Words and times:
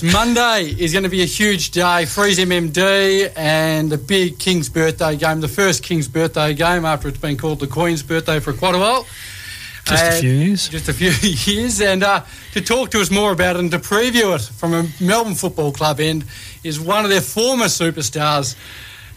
Monday 0.00 0.76
is 0.78 0.92
going 0.92 1.02
to 1.02 1.10
be 1.10 1.22
a 1.22 1.26
huge 1.26 1.72
day. 1.72 2.04
Freeze 2.04 2.38
MND 2.38 3.32
and 3.34 3.90
the 3.90 3.98
big 3.98 4.38
King's 4.38 4.68
birthday 4.68 5.16
game, 5.16 5.40
the 5.40 5.48
first 5.48 5.82
King's 5.82 6.06
birthday 6.06 6.54
game 6.54 6.84
after 6.84 7.08
it's 7.08 7.18
been 7.18 7.36
called 7.36 7.58
the 7.58 7.66
Queen's 7.66 8.04
birthday 8.04 8.38
for 8.38 8.52
quite 8.52 8.76
a 8.76 8.78
while. 8.78 9.08
Just 9.84 10.04
a 10.04 10.20
few 10.20 10.30
years. 10.30 10.68
Just 10.68 10.88
a 10.88 10.92
few 10.92 11.10
years. 11.52 11.80
And 11.80 12.04
uh, 12.04 12.22
to 12.52 12.60
talk 12.60 12.92
to 12.92 13.00
us 13.00 13.10
more 13.10 13.32
about 13.32 13.56
it 13.56 13.58
and 13.58 13.72
to 13.72 13.80
preview 13.80 14.36
it 14.36 14.42
from 14.42 14.72
a 14.72 14.88
Melbourne 15.00 15.34
Football 15.34 15.72
Club 15.72 15.98
end 15.98 16.24
is 16.62 16.78
one 16.78 17.02
of 17.02 17.10
their 17.10 17.20
former 17.20 17.64
superstars. 17.64 18.54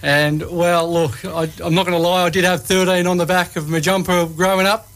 And, 0.02 0.42
well, 0.50 0.92
look, 0.92 1.24
I, 1.24 1.48
I'm 1.64 1.76
not 1.76 1.86
going 1.86 1.96
to 1.96 2.00
lie, 2.00 2.24
I 2.24 2.32
did 2.32 2.44
have 2.44 2.64
13 2.64 3.06
on 3.06 3.18
the 3.18 3.28
back 3.28 3.56
of 3.56 3.70
my 3.70 3.82
jumper 3.82 4.26
growing 4.26 4.66
up 4.66 4.91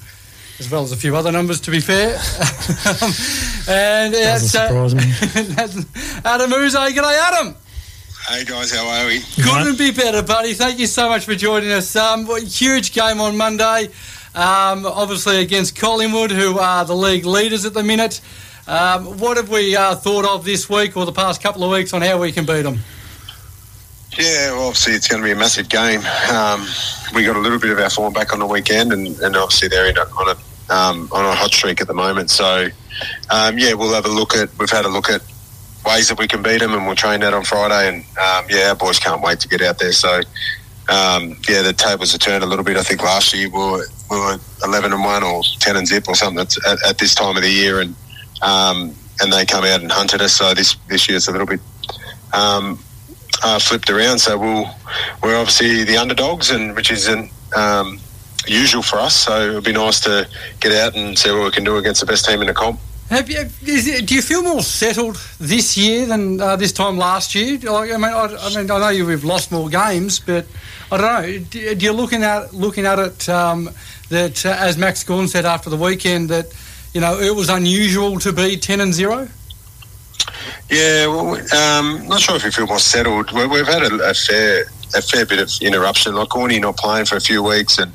as 0.59 0.69
well 0.71 0.83
as 0.83 0.91
a 0.91 0.97
few 0.97 1.15
other 1.15 1.31
numbers, 1.31 1.59
to 1.61 1.71
be 1.71 1.79
fair. 1.79 2.09
and 3.69 4.13
Doesn't 4.13 4.49
surprise 4.49 4.95
me. 4.95 5.01
Adem 6.23 6.51
Yze, 6.65 6.75
g'day, 6.75 7.19
Adem. 7.19 7.55
Hey 8.27 8.43
guys, 8.43 8.71
how 8.71 8.87
are 8.87 9.05
we? 9.05 9.19
Couldn't 9.43 9.77
be 9.77 9.91
better, 9.91 10.23
buddy. 10.23 10.53
Thank 10.53 10.79
you 10.79 10.87
so 10.87 11.09
much 11.09 11.25
for 11.25 11.35
joining 11.35 11.71
us. 11.71 11.95
Um, 11.95 12.25
huge 12.47 12.91
game 12.93 13.21
on 13.21 13.37
Monday, 13.37 13.89
um, 14.33 14.85
obviously 14.85 15.41
against 15.41 15.75
Collingwood, 15.75 16.31
who 16.31 16.57
are 16.57 16.85
the 16.85 16.95
league 16.95 17.25
leaders 17.25 17.65
at 17.65 17.75
the 17.75 17.83
minute. 17.83 18.21
Um, 18.67 19.19
what 19.19 19.37
have 19.37 19.49
we 19.49 19.75
uh, 19.75 19.93
thought 19.95 20.25
of 20.25 20.43
this 20.43 20.67
week 20.67 20.97
or 20.97 21.05
the 21.05 21.11
past 21.11 21.43
couple 21.43 21.63
of 21.63 21.71
weeks 21.71 21.93
on 21.93 22.01
how 22.01 22.19
we 22.19 22.31
can 22.31 22.45
beat 22.45 22.63
them? 22.63 22.79
Yeah, 24.17 24.51
well, 24.51 24.67
obviously 24.67 24.93
it's 24.93 25.07
going 25.07 25.21
to 25.21 25.25
be 25.25 25.33
a 25.33 25.35
massive 25.35 25.67
game. 25.67 26.01
Um, 26.31 26.65
we 27.13 27.25
got 27.25 27.35
a 27.35 27.39
little 27.39 27.59
bit 27.59 27.71
of 27.71 27.79
our 27.79 27.89
form 27.89 28.13
back 28.13 28.31
on 28.31 28.39
the 28.39 28.45
weekend, 28.45 28.93
and, 28.93 29.07
and 29.19 29.35
obviously 29.35 29.67
they're 29.67 29.87
in 29.87 29.97
on 29.97 30.29
a 30.29 30.73
um, 30.73 31.09
on 31.11 31.25
a 31.25 31.35
hot 31.35 31.51
streak 31.51 31.81
at 31.81 31.87
the 31.87 31.93
moment. 31.93 32.29
So, 32.29 32.67
um, 33.29 33.57
yeah, 33.59 33.73
we'll 33.73 33.93
have 33.93 34.05
a 34.05 34.09
look 34.09 34.35
at. 34.35 34.57
We've 34.57 34.69
had 34.69 34.85
a 34.85 34.89
look 34.89 35.09
at 35.09 35.21
ways 35.85 36.07
that 36.09 36.17
we 36.17 36.27
can 36.27 36.41
beat 36.41 36.59
them, 36.59 36.73
and 36.73 36.85
we'll 36.85 36.95
train 36.95 37.19
that 37.19 37.33
on 37.33 37.43
Friday. 37.43 37.89
And 37.89 38.03
um, 38.17 38.45
yeah, 38.49 38.69
our 38.69 38.75
boys 38.75 38.99
can't 38.99 39.21
wait 39.21 39.41
to 39.41 39.47
get 39.49 39.61
out 39.61 39.79
there. 39.79 39.91
So, 39.91 40.21
um, 40.89 41.37
yeah, 41.49 41.61
the 41.61 41.73
tables 41.75 42.13
have 42.13 42.21
turned 42.21 42.43
a 42.43 42.47
little 42.47 42.65
bit. 42.65 42.77
I 42.77 42.83
think 42.83 43.03
last 43.03 43.33
year 43.33 43.49
we 43.49 43.59
were, 43.59 43.85
we 44.09 44.17
were 44.17 44.37
eleven 44.63 44.93
and 44.93 45.03
one 45.03 45.23
or 45.23 45.43
ten 45.59 45.75
and 45.75 45.85
zip 45.85 46.07
or 46.07 46.15
something 46.15 46.39
at, 46.39 46.55
at 46.87 46.97
this 46.99 47.13
time 47.15 47.35
of 47.35 47.43
the 47.43 47.51
year, 47.51 47.81
and 47.81 47.93
um, 48.41 48.95
and 49.19 49.31
they 49.31 49.45
come 49.45 49.65
out 49.65 49.81
and 49.81 49.91
hunted 49.91 50.21
us. 50.21 50.33
So 50.33 50.53
this 50.53 50.75
this 50.87 51.07
year 51.09 51.17
it's 51.17 51.27
a 51.27 51.31
little 51.31 51.47
bit. 51.47 51.59
Uh, 53.43 53.59
flipped 53.59 53.89
around. 53.89 54.19
So 54.19 54.37
we'll 54.37 54.69
we're 55.21 55.37
obviously 55.37 55.83
the 55.83 55.97
underdogs, 55.97 56.51
and 56.51 56.75
which 56.75 56.91
isn't 56.91 57.31
um, 57.55 57.99
usual 58.47 58.81
for 58.81 58.99
us. 58.99 59.15
So 59.15 59.49
it'll 59.49 59.61
be 59.61 59.73
nice 59.73 59.99
to 60.01 60.27
get 60.59 60.71
out 60.71 60.95
and 60.95 61.17
see 61.17 61.31
what 61.31 61.43
we 61.43 61.51
can 61.51 61.63
do 61.63 61.77
against 61.77 62.01
the 62.01 62.07
best 62.07 62.25
team 62.25 62.41
in 62.41 62.47
the 62.47 62.53
comp. 62.53 62.79
You, 63.11 63.49
it, 63.61 64.07
do 64.07 64.15
you 64.15 64.21
feel 64.21 64.41
more 64.41 64.63
settled 64.63 65.17
this 65.39 65.77
year 65.77 66.07
than 66.07 66.41
uh, 66.41 66.55
this 66.55 66.71
time 66.71 66.97
last 66.97 67.35
year? 67.35 67.59
Like, 67.59 67.91
I 67.91 67.97
mean, 67.97 68.05
I, 68.05 68.35
I, 68.39 68.55
mean, 68.55 68.71
I 68.71 68.79
know 68.79 68.89
you've 68.89 69.23
lost 69.23 69.51
more 69.51 69.69
games, 69.69 70.19
but 70.19 70.47
I 70.91 70.97
don't 70.97 71.21
know. 71.21 71.39
Do, 71.51 71.75
do 71.75 71.85
you 71.85 71.91
looking 71.91 72.23
at 72.23 72.53
looking 72.53 72.87
at 72.87 72.97
it 72.97 73.29
um, 73.29 73.69
that, 74.09 74.43
uh, 74.43 74.55
as 74.57 74.77
Max 74.77 75.03
Gawn 75.03 75.27
said 75.27 75.45
after 75.45 75.69
the 75.69 75.77
weekend, 75.77 76.29
that 76.29 76.47
you 76.93 77.01
know 77.01 77.19
it 77.19 77.35
was 77.35 77.49
unusual 77.49 78.19
to 78.19 78.33
be 78.33 78.57
ten 78.57 78.81
and 78.81 78.93
zero? 78.93 79.27
Yeah, 80.69 81.07
well, 81.07 81.35
um, 81.55 82.07
not 82.07 82.21
sure 82.21 82.35
if 82.35 82.43
we 82.43 82.51
feel 82.51 82.67
more 82.67 82.79
settled. 82.79 83.31
We, 83.31 83.45
we've 83.47 83.67
had 83.67 83.83
a, 83.83 84.09
a, 84.09 84.13
fair 84.13 84.65
a 84.95 85.01
fair 85.01 85.25
bit 85.25 85.39
of 85.39 85.51
interruption. 85.61 86.15
Like 86.15 86.29
Gawny 86.29 86.59
not 86.59 86.77
playing 86.77 87.05
for 87.05 87.17
a 87.17 87.21
few 87.21 87.43
weeks, 87.43 87.77
and 87.77 87.91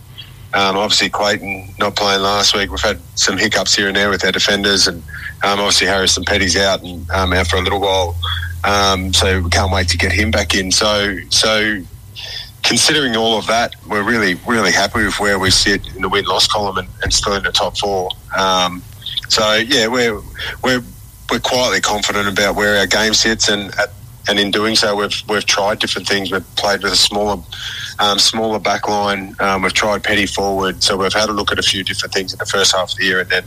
um, 0.55 0.77
obviously 0.77 1.11
Clayton 1.11 1.75
not 1.78 1.97
playing 1.97 2.23
last 2.23 2.55
week. 2.55 2.70
We've 2.70 2.81
had 2.81 3.01
some 3.17 3.39
hiccups 3.39 3.75
here 3.75 3.89
and 3.89 3.97
there 3.97 4.11
with 4.11 4.25
our 4.25 4.33
defenders, 4.33 4.86
and 4.86 5.03
um, 5.42 5.58
obviously 5.58 5.86
Harrison 5.86 6.25
Petty's 6.25 6.56
out 6.56 6.83
and 6.83 7.11
um, 7.11 7.33
out 7.33 7.47
for 7.47 7.56
a 7.56 7.62
little 7.62 7.81
while. 7.81 8.17
Um, 8.62 9.12
so 9.12 9.41
we 9.41 9.51
can't 9.51 9.73
wait 9.73 9.89
to 9.89 9.97
get 9.97 10.12
him 10.12 10.31
back 10.31 10.55
in. 10.55 10.70
So 10.70 11.17
so 11.31 11.81
considering 12.62 13.17
all 13.17 13.39
of 13.39 13.47
that, 13.47 13.75
we're 13.89 14.03
really 14.03 14.34
really 14.47 14.73
happy 14.73 15.05
with 15.05 15.19
where 15.19 15.39
we 15.39 15.51
sit 15.51 15.86
in 15.95 16.02
the 16.02 16.08
win 16.08 16.24
loss 16.24 16.46
column 16.46 16.79
and, 16.79 16.89
and 17.02 17.13
still 17.13 17.35
in 17.35 17.42
the 17.42 17.52
top 17.52 17.79
four. 17.79 18.11
Um, 18.36 18.83
so 19.29 19.55
yeah, 19.55 19.86
we're 19.86 20.20
we're 20.63 20.83
we're 21.30 21.41
quietly 21.41 21.80
confident 21.80 22.29
about 22.29 22.57
where 22.57 22.79
our 22.79 22.86
game 22.86 23.14
sits, 23.14 23.48
and 23.48 23.73
and 24.29 24.39
in 24.39 24.51
doing 24.51 24.77
so, 24.77 24.96
we've 24.96 25.23
we've 25.29 25.46
tried 25.46 25.79
different 25.79 26.08
things. 26.08 26.30
We've 26.30 26.57
played 26.57 26.83
with 26.83 26.92
a 26.92 26.96
smaller 26.96 27.42
um, 27.98 28.18
smaller 28.18 28.58
back 28.58 28.89
line. 28.89 29.35
Um, 29.40 29.63
we've 29.63 29.73
tried 29.73 30.02
petty 30.02 30.27
forward, 30.27 30.83
so 30.83 30.96
we've 30.96 31.13
had 31.13 31.29
a 31.29 31.33
look 31.33 31.52
at 31.52 31.58
a 31.58 31.63
few 31.63 31.85
different 31.85 32.14
things 32.14 32.33
in 32.33 32.39
the 32.39 32.46
first 32.46 32.74
half 32.74 32.92
of 32.92 32.98
the 32.98 33.05
year, 33.05 33.20
and 33.20 33.30
then 33.30 33.45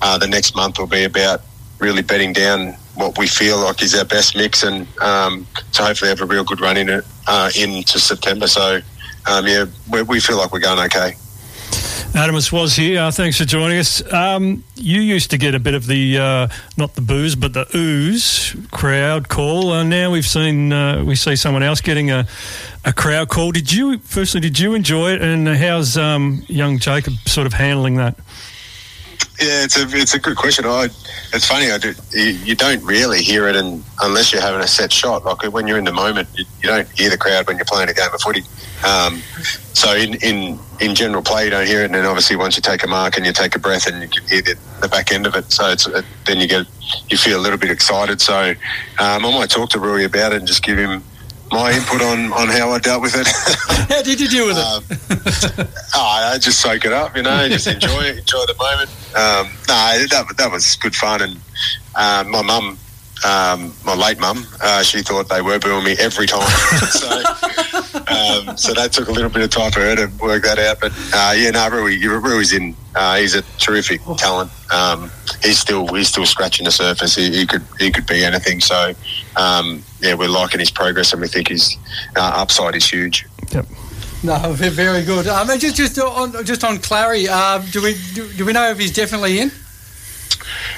uh, 0.00 0.18
the 0.18 0.28
next 0.28 0.54
month 0.54 0.78
will 0.78 0.86
be 0.86 1.04
about 1.04 1.42
really 1.78 2.02
betting 2.02 2.32
down 2.32 2.74
what 2.94 3.18
we 3.18 3.26
feel 3.26 3.58
like 3.58 3.82
is 3.82 3.94
our 3.94 4.04
best 4.04 4.36
mix, 4.36 4.62
and 4.62 4.86
um, 5.00 5.46
to 5.72 5.82
hopefully 5.82 6.08
have 6.08 6.20
a 6.20 6.26
real 6.26 6.44
good 6.44 6.60
run 6.60 6.76
in 6.76 6.88
it 6.88 7.04
uh, 7.26 7.50
into 7.58 7.98
September. 7.98 8.46
So 8.46 8.80
um, 9.26 9.46
yeah, 9.46 9.66
we, 9.90 10.02
we 10.02 10.20
feel 10.20 10.38
like 10.38 10.52
we're 10.52 10.60
going 10.60 10.78
okay. 10.86 11.14
Adamus 12.12 12.52
was 12.52 12.76
here. 12.76 13.00
Uh, 13.00 13.10
thanks 13.10 13.38
for 13.38 13.44
joining 13.46 13.78
us. 13.78 14.02
Um, 14.12 14.64
you 14.74 15.00
used 15.00 15.30
to 15.30 15.38
get 15.38 15.54
a 15.54 15.58
bit 15.58 15.74
of 15.74 15.86
the 15.86 16.18
uh, 16.18 16.48
not 16.76 16.94
the 16.94 17.00
booze, 17.00 17.34
but 17.34 17.54
the 17.54 17.66
ooze 17.74 18.54
crowd 18.70 19.28
call. 19.28 19.70
Uh, 19.70 19.82
now 19.82 20.10
we've 20.10 20.26
seen 20.26 20.72
uh, 20.72 21.02
we 21.04 21.16
see 21.16 21.36
someone 21.36 21.62
else 21.62 21.80
getting 21.80 22.10
a, 22.10 22.26
a 22.84 22.92
crowd 22.92 23.30
call. 23.30 23.50
Did 23.50 23.72
you 23.72 23.98
firstly? 23.98 24.40
Did 24.40 24.58
you 24.58 24.74
enjoy 24.74 25.12
it? 25.12 25.22
And 25.22 25.48
how's 25.48 25.96
um, 25.96 26.44
young 26.48 26.78
Jacob 26.78 27.14
sort 27.26 27.46
of 27.46 27.54
handling 27.54 27.96
that? 27.96 28.16
Yeah, 29.40 29.64
it's 29.64 29.78
a 29.78 29.88
it's 29.96 30.14
a 30.14 30.18
good 30.18 30.36
question. 30.36 30.66
I 30.66 30.84
it's 31.32 31.46
funny. 31.46 31.70
I 31.70 31.78
do, 31.78 31.94
you, 32.12 32.32
you 32.44 32.54
don't 32.54 32.82
really 32.84 33.22
hear 33.22 33.48
it, 33.48 33.56
and 33.56 33.82
unless 34.02 34.32
you're 34.32 34.42
having 34.42 34.60
a 34.60 34.68
set 34.68 34.92
shot. 34.92 35.24
Like 35.24 35.50
when 35.52 35.66
you're 35.66 35.78
in 35.78 35.84
the 35.84 35.92
moment, 35.92 36.28
you, 36.34 36.44
you 36.62 36.68
don't 36.68 36.88
hear 36.92 37.08
the 37.08 37.16
crowd 37.16 37.46
when 37.46 37.56
you're 37.56 37.64
playing 37.64 37.88
a 37.88 37.94
game 37.94 38.12
of 38.12 38.20
footy. 38.20 38.42
Um, 38.84 39.22
so 39.74 39.94
in, 39.94 40.14
in 40.14 40.58
in 40.80 40.94
general 40.94 41.22
play, 41.22 41.44
you 41.44 41.50
don't 41.50 41.66
hear 41.66 41.82
it, 41.82 41.86
and 41.86 41.94
then 41.94 42.04
obviously 42.04 42.36
once 42.36 42.56
you 42.56 42.62
take 42.62 42.82
a 42.82 42.88
mark 42.88 43.16
and 43.16 43.24
you 43.24 43.32
take 43.32 43.54
a 43.54 43.58
breath, 43.58 43.86
and 43.86 44.02
you 44.02 44.08
can 44.08 44.26
hear 44.28 44.42
the, 44.42 44.56
the 44.80 44.88
back 44.88 45.12
end 45.12 45.26
of 45.26 45.34
it. 45.34 45.50
So 45.52 45.70
it's 45.70 45.86
it, 45.86 46.04
then 46.26 46.38
you 46.38 46.48
get 46.48 46.66
you 47.08 47.16
feel 47.16 47.38
a 47.38 47.42
little 47.42 47.58
bit 47.58 47.70
excited. 47.70 48.20
So 48.20 48.50
um, 48.98 49.26
I 49.26 49.30
might 49.32 49.50
talk 49.50 49.70
to 49.70 49.78
Rory 49.78 50.04
about 50.04 50.32
it 50.32 50.38
and 50.38 50.46
just 50.46 50.62
give 50.62 50.78
him 50.78 51.02
my 51.52 51.72
input 51.72 52.00
on, 52.00 52.32
on 52.32 52.48
how 52.48 52.70
I 52.70 52.78
dealt 52.78 53.02
with 53.02 53.14
it. 53.14 53.26
how 53.90 54.02
did 54.02 54.20
you 54.20 54.28
deal 54.28 54.46
with 54.46 54.56
it? 54.56 54.64
Um, 54.64 55.68
oh, 55.94 56.32
I 56.32 56.38
just 56.38 56.60
soak 56.60 56.84
it 56.84 56.92
up, 56.92 57.14
you 57.14 57.22
know, 57.22 57.48
just 57.48 57.66
enjoy 57.66 58.04
it, 58.04 58.18
enjoy 58.20 58.44
the 58.46 58.56
moment. 58.58 58.90
Um, 59.14 59.52
no, 59.68 60.06
that, 60.08 60.34
that 60.38 60.50
was 60.50 60.76
good 60.76 60.96
fun. 60.96 61.20
And 61.20 61.36
uh, 61.94 62.24
my 62.26 62.42
mum, 62.42 62.78
um, 63.24 63.72
my 63.84 63.94
late 63.94 64.18
mum, 64.18 64.46
uh, 64.62 64.82
she 64.82 65.02
thought 65.02 65.28
they 65.28 65.42
were 65.42 65.58
booing 65.58 65.84
me 65.84 65.92
every 65.98 66.26
time. 66.26 66.48
so, 66.90 67.22
um, 68.12 68.56
so 68.56 68.74
that 68.74 68.92
took 68.92 69.08
a 69.08 69.12
little 69.12 69.30
bit 69.30 69.42
of 69.42 69.50
time 69.50 69.70
for 69.72 69.80
her 69.80 69.96
to 69.96 70.10
work 70.20 70.42
that 70.44 70.58
out. 70.58 70.80
But 70.80 70.92
uh, 71.14 71.34
yeah, 71.36 71.50
no, 71.50 71.68
Rui, 71.68 71.98
Rui's 71.98 72.52
in. 72.52 72.76
Uh, 72.94 73.16
he's 73.16 73.34
a 73.34 73.42
terrific 73.58 74.02
talent. 74.18 74.50
Um, 74.72 75.10
he's 75.42 75.58
still 75.58 75.86
he's 75.94 76.08
still 76.08 76.26
scratching 76.26 76.64
the 76.64 76.70
surface. 76.70 77.14
He, 77.14 77.30
he 77.30 77.46
could 77.46 77.64
he 77.78 77.90
could 77.90 78.06
be 78.06 78.24
anything. 78.24 78.60
So 78.60 78.92
um, 79.36 79.82
yeah, 80.00 80.14
we're 80.14 80.28
liking 80.28 80.60
his 80.60 80.70
progress, 80.70 81.12
and 81.12 81.22
we 81.22 81.28
think 81.28 81.48
his 81.48 81.76
uh, 82.16 82.32
upside 82.34 82.74
is 82.74 82.88
huge. 82.88 83.26
Yep. 83.52 83.66
No, 84.24 84.52
very 84.52 85.02
good. 85.02 85.26
Um, 85.26 85.48
just 85.58 85.76
just 85.76 85.98
on 85.98 86.44
just 86.44 86.62
on 86.62 86.78
Clary, 86.78 87.26
uh, 87.28 87.58
do 87.72 87.82
we 87.82 87.96
do, 88.14 88.32
do, 88.34 88.44
we 88.44 88.52
know 88.52 88.70
if 88.70 88.78
he's 88.78 88.92
definitely 88.92 89.40
in? 89.40 89.50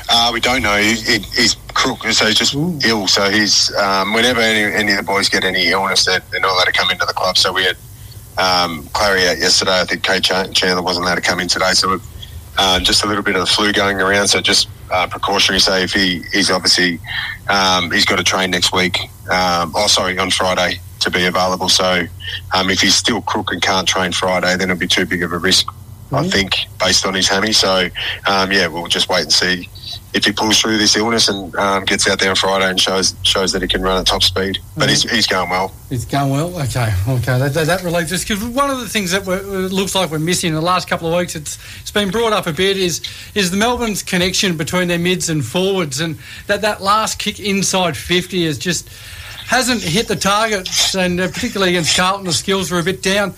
Uh, 0.08 0.30
we 0.32 0.40
don't 0.40 0.62
know. 0.62 0.76
He, 0.76 0.94
he, 0.94 1.18
he's 1.18 1.56
crook, 1.84 2.12
so 2.12 2.26
he's 2.26 2.34
just 2.34 2.54
Ooh. 2.54 2.78
ill. 2.84 3.06
So 3.06 3.30
he's 3.30 3.74
um, 3.76 4.14
whenever 4.14 4.40
any, 4.40 4.74
any, 4.74 4.92
of 4.92 4.98
the 4.98 5.04
boys 5.04 5.28
get 5.28 5.44
any 5.44 5.68
illness, 5.68 6.06
they're, 6.06 6.20
they're, 6.30 6.40
not 6.40 6.52
allowed 6.52 6.64
to 6.64 6.72
come 6.72 6.90
into 6.90 7.04
the 7.04 7.12
club. 7.12 7.36
So 7.36 7.52
we 7.52 7.64
had 7.64 7.76
um, 8.38 8.88
Clary 8.92 9.28
out 9.28 9.38
yesterday. 9.38 9.80
I 9.80 9.84
think 9.84 10.02
Kade 10.02 10.54
Chandler 10.54 10.82
wasn't 10.82 11.04
allowed 11.04 11.16
to 11.16 11.20
come 11.20 11.40
in 11.40 11.48
today. 11.48 11.72
So 11.72 12.00
uh, 12.56 12.80
just 12.80 13.04
a 13.04 13.06
little 13.06 13.22
bit 13.22 13.36
of 13.36 13.40
the 13.40 13.46
flu 13.46 13.72
going 13.72 14.00
around. 14.00 14.28
So 14.28 14.40
just 14.40 14.68
uh, 14.90 15.06
precautionary. 15.06 15.60
So 15.60 15.76
if 15.76 15.92
he 15.92 16.22
he's 16.32 16.50
obviously 16.50 17.00
um, 17.48 17.90
he's 17.90 18.06
got 18.06 18.16
to 18.16 18.24
train 18.24 18.50
next 18.50 18.72
week. 18.72 18.98
Um, 19.30 19.72
oh, 19.74 19.86
sorry, 19.88 20.18
on 20.18 20.30
Friday 20.30 20.80
to 21.00 21.10
be 21.10 21.26
available. 21.26 21.68
So 21.68 22.06
um, 22.54 22.70
if 22.70 22.80
he's 22.80 22.94
still 22.94 23.20
crook 23.20 23.52
and 23.52 23.60
can't 23.60 23.86
train 23.86 24.12
Friday, 24.12 24.56
then 24.56 24.70
it'll 24.70 24.80
be 24.80 24.88
too 24.88 25.04
big 25.04 25.22
of 25.22 25.32
a 25.32 25.38
risk. 25.38 25.66
Mm-hmm. 25.66 26.14
I 26.16 26.28
think 26.28 26.54
based 26.78 27.04
on 27.04 27.14
his 27.14 27.28
hammy. 27.28 27.52
So 27.52 27.88
um, 28.26 28.52
yeah, 28.52 28.68
we'll 28.68 28.86
just 28.86 29.08
wait 29.10 29.22
and 29.22 29.32
see 29.32 29.68
if 30.14 30.24
he 30.24 30.32
pulls 30.32 30.60
through 30.60 30.78
this 30.78 30.96
illness 30.96 31.28
and 31.28 31.54
um, 31.56 31.84
gets 31.84 32.08
out 32.08 32.20
there 32.20 32.30
on 32.30 32.36
Friday 32.36 32.70
and 32.70 32.80
shows 32.80 33.14
shows 33.24 33.52
that 33.52 33.60
he 33.62 33.68
can 33.68 33.82
run 33.82 33.98
at 33.98 34.06
top 34.06 34.22
speed. 34.22 34.58
But 34.76 34.84
mm-hmm. 34.84 34.88
he's, 34.90 35.10
he's 35.10 35.26
going 35.26 35.50
well. 35.50 35.74
He's 35.90 36.04
going 36.04 36.30
well. 36.30 36.56
Okay, 36.62 36.94
okay. 37.08 37.38
That, 37.38 37.52
that, 37.54 37.66
that 37.66 37.82
relieves 37.82 38.12
us 38.12 38.24
because 38.24 38.42
one 38.44 38.70
of 38.70 38.78
the 38.78 38.88
things 38.88 39.10
that 39.10 39.26
looks 39.26 39.94
like 39.94 40.10
we're 40.10 40.20
missing 40.20 40.48
in 40.48 40.54
the 40.54 40.62
last 40.62 40.88
couple 40.88 41.12
of 41.12 41.18
weeks, 41.18 41.34
it's 41.34 41.58
it's 41.80 41.90
been 41.90 42.10
brought 42.10 42.32
up 42.32 42.46
a 42.46 42.52
bit, 42.52 42.76
is 42.76 43.02
is 43.34 43.50
the 43.50 43.56
Melbourne's 43.56 44.02
connection 44.02 44.56
between 44.56 44.88
their 44.88 44.98
mids 44.98 45.28
and 45.28 45.44
forwards, 45.44 46.00
and 46.00 46.16
that 46.46 46.62
that 46.62 46.80
last 46.80 47.18
kick 47.18 47.40
inside 47.40 47.96
fifty 47.96 48.44
is 48.44 48.56
just 48.56 48.88
hasn't 49.46 49.82
hit 49.82 50.08
the 50.08 50.16
targets, 50.16 50.94
and 50.94 51.20
uh, 51.20 51.28
particularly 51.28 51.72
against 51.72 51.96
Carlton, 51.96 52.24
the 52.24 52.32
skills 52.32 52.70
were 52.70 52.78
a 52.78 52.84
bit 52.84 53.02
down. 53.02 53.34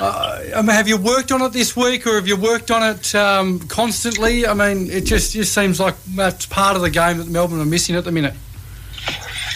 Uh, 0.00 0.42
I 0.56 0.62
mean, 0.62 0.70
have 0.70 0.88
you 0.88 0.96
worked 0.96 1.30
on 1.30 1.42
it 1.42 1.52
this 1.52 1.76
week, 1.76 2.06
or 2.06 2.14
have 2.14 2.26
you 2.26 2.36
worked 2.36 2.70
on 2.70 2.82
it 2.82 3.14
um, 3.14 3.60
constantly? 3.60 4.46
I 4.46 4.54
mean, 4.54 4.90
it 4.90 5.02
just 5.02 5.32
just 5.32 5.52
seems 5.52 5.78
like 5.78 5.94
that's 6.04 6.46
part 6.46 6.74
of 6.76 6.82
the 6.82 6.90
game 6.90 7.18
that 7.18 7.28
Melbourne 7.28 7.60
are 7.60 7.66
missing 7.66 7.96
at 7.96 8.04
the 8.04 8.12
minute. 8.12 8.34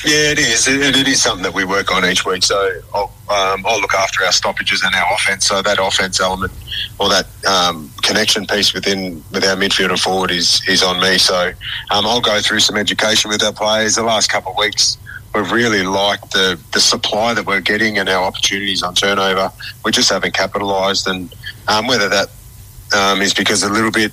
Yeah, 0.04 0.32
it 0.32 0.38
is. 0.38 0.68
It, 0.68 0.96
it 0.96 1.08
is 1.08 1.22
something 1.22 1.42
that 1.44 1.54
we 1.54 1.64
work 1.64 1.90
on 1.90 2.04
each 2.04 2.26
week. 2.26 2.42
So 2.42 2.78
I'll, 2.92 3.10
um, 3.30 3.64
I'll 3.64 3.80
look 3.80 3.94
after 3.94 4.22
our 4.22 4.32
stoppages 4.32 4.82
and 4.82 4.94
our 4.94 5.14
offense. 5.14 5.46
So 5.46 5.62
that 5.62 5.78
offense 5.80 6.20
element 6.20 6.52
or 7.00 7.08
that 7.08 7.26
um, 7.46 7.90
connection 8.02 8.46
piece 8.46 8.74
within 8.74 9.24
with 9.32 9.44
our 9.44 9.56
midfield 9.56 9.90
and 9.90 10.00
forward 10.00 10.30
is 10.30 10.62
is 10.68 10.82
on 10.82 11.00
me. 11.00 11.16
So 11.16 11.52
um, 11.90 12.04
I'll 12.06 12.20
go 12.20 12.40
through 12.42 12.60
some 12.60 12.76
education 12.76 13.30
with 13.30 13.42
our 13.42 13.52
players. 13.52 13.94
The 13.94 14.02
last 14.02 14.30
couple 14.30 14.52
of 14.52 14.58
weeks, 14.58 14.98
we've 15.34 15.50
really 15.50 15.82
liked 15.82 16.32
the 16.32 16.58
the 16.72 16.80
supply 16.80 17.34
that 17.34 17.46
we're 17.46 17.60
getting 17.60 17.98
and 17.98 18.08
our 18.08 18.24
opportunities 18.24 18.82
on 18.82 18.94
turnover. 18.94 19.50
We 19.84 19.92
just 19.92 20.10
haven't 20.10 20.34
capitalised, 20.34 21.08
and 21.08 21.34
um, 21.68 21.86
whether 21.86 22.08
that 22.08 22.28
um, 22.96 23.20
is 23.22 23.34
because 23.34 23.62
a 23.62 23.70
little 23.70 23.90
bit 23.90 24.12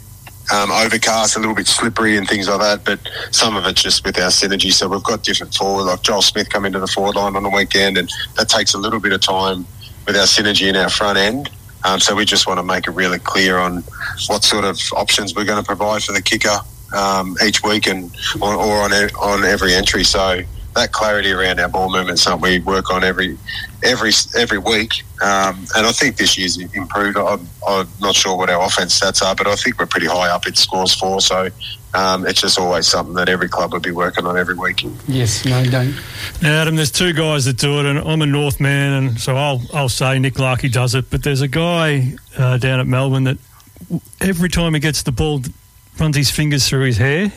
um, 0.53 0.71
overcast, 0.71 1.37
a 1.37 1.39
little 1.39 1.55
bit 1.55 1.67
slippery 1.67 2.17
and 2.17 2.27
things 2.27 2.49
like 2.49 2.59
that. 2.59 2.83
But 2.83 2.99
some 3.33 3.55
of 3.55 3.65
it's 3.65 3.81
just 3.81 4.05
with 4.05 4.17
our 4.19 4.29
synergy. 4.29 4.73
So 4.73 4.87
we've 4.87 5.03
got 5.03 5.23
different 5.23 5.53
forward, 5.53 5.83
like 5.83 6.01
Joel 6.01 6.21
Smith 6.21 6.49
come 6.49 6.65
into 6.65 6.79
the 6.79 6.87
forward 6.87 7.15
line 7.15 7.35
on 7.35 7.43
the 7.43 7.49
weekend, 7.49 7.97
and 7.97 8.09
that 8.37 8.49
takes 8.49 8.73
a 8.73 8.77
little 8.77 8.99
bit 8.99 9.13
of 9.13 9.21
time 9.21 9.65
with 10.05 10.15
our 10.15 10.25
synergy 10.25 10.67
in 10.67 10.75
our 10.75 10.89
front 10.89 11.17
end. 11.17 11.49
Um, 11.83 11.99
so 11.99 12.15
we 12.15 12.25
just 12.25 12.47
want 12.47 12.59
to 12.59 12.63
make 12.63 12.87
it 12.87 12.91
really 12.91 13.19
clear 13.19 13.57
on 13.57 13.83
what 14.27 14.43
sort 14.43 14.65
of 14.65 14.79
options 14.95 15.33
we're 15.33 15.45
going 15.45 15.61
to 15.61 15.65
provide 15.65 16.03
for 16.03 16.11
the 16.11 16.21
kicker 16.21 16.57
um, 16.95 17.35
each 17.43 17.63
week 17.63 17.87
and 17.87 18.15
or, 18.39 18.53
or 18.53 18.81
on 18.81 18.91
on 18.93 19.43
every 19.43 19.73
entry. 19.73 20.03
So 20.03 20.43
that 20.75 20.91
clarity 20.91 21.31
around 21.31 21.59
our 21.59 21.69
ball 21.69 21.89
movement 21.89 22.11
is 22.11 22.21
something 22.21 22.41
we 22.41 22.59
work 22.59 22.91
on 22.91 23.03
every 23.03 23.37
every 23.83 24.11
every 24.37 24.57
week. 24.57 25.03
Um, 25.21 25.65
and 25.75 25.85
I 25.85 25.91
think 25.91 26.17
this 26.17 26.37
year's 26.37 26.57
improved. 26.57 27.17
I'm, 27.17 27.47
I'm, 27.67 27.87
not 27.99 28.15
sure 28.15 28.35
what 28.37 28.49
our 28.49 28.65
offense 28.65 28.99
stats 28.99 29.21
are, 29.23 29.35
but 29.35 29.47
I 29.47 29.55
think 29.55 29.79
we're 29.79 29.85
pretty 29.85 30.07
high 30.07 30.29
up 30.29 30.47
in 30.47 30.55
scores 30.55 30.93
for. 30.95 31.21
So 31.21 31.49
um, 31.93 32.25
it's 32.25 32.41
just 32.41 32.57
always 32.57 32.87
something 32.87 33.13
that 33.15 33.29
every 33.29 33.49
club 33.49 33.73
would 33.73 33.83
be 33.83 33.91
working 33.91 34.25
on 34.25 34.37
every 34.37 34.55
week. 34.55 34.83
Yes, 35.07 35.45
no, 35.45 35.63
don't. 35.65 35.93
Now, 36.41 36.63
Adem, 36.65 36.75
there's 36.75 36.91
two 36.91 37.13
guys 37.13 37.45
that 37.45 37.57
do 37.57 37.79
it, 37.79 37.85
and 37.85 37.99
I'm 37.99 38.21
a 38.21 38.25
North 38.25 38.59
man, 38.59 38.93
and 38.93 39.19
so 39.19 39.35
I'll 39.35 39.61
I'll 39.73 39.89
say 39.89 40.17
Nick 40.19 40.39
Larkey 40.39 40.69
does 40.69 40.95
it. 40.95 41.09
But 41.09 41.23
there's 41.23 41.41
a 41.41 41.47
guy 41.47 42.15
uh, 42.37 42.57
down 42.57 42.79
at 42.79 42.87
Melbourne 42.87 43.25
that 43.25 43.37
every 44.19 44.49
time 44.49 44.73
he 44.73 44.79
gets 44.79 45.03
the 45.03 45.11
ball, 45.11 45.41
runs 45.99 46.15
his 46.15 46.31
fingers 46.31 46.67
through 46.67 46.85
his 46.85 46.97
hair. 46.97 47.31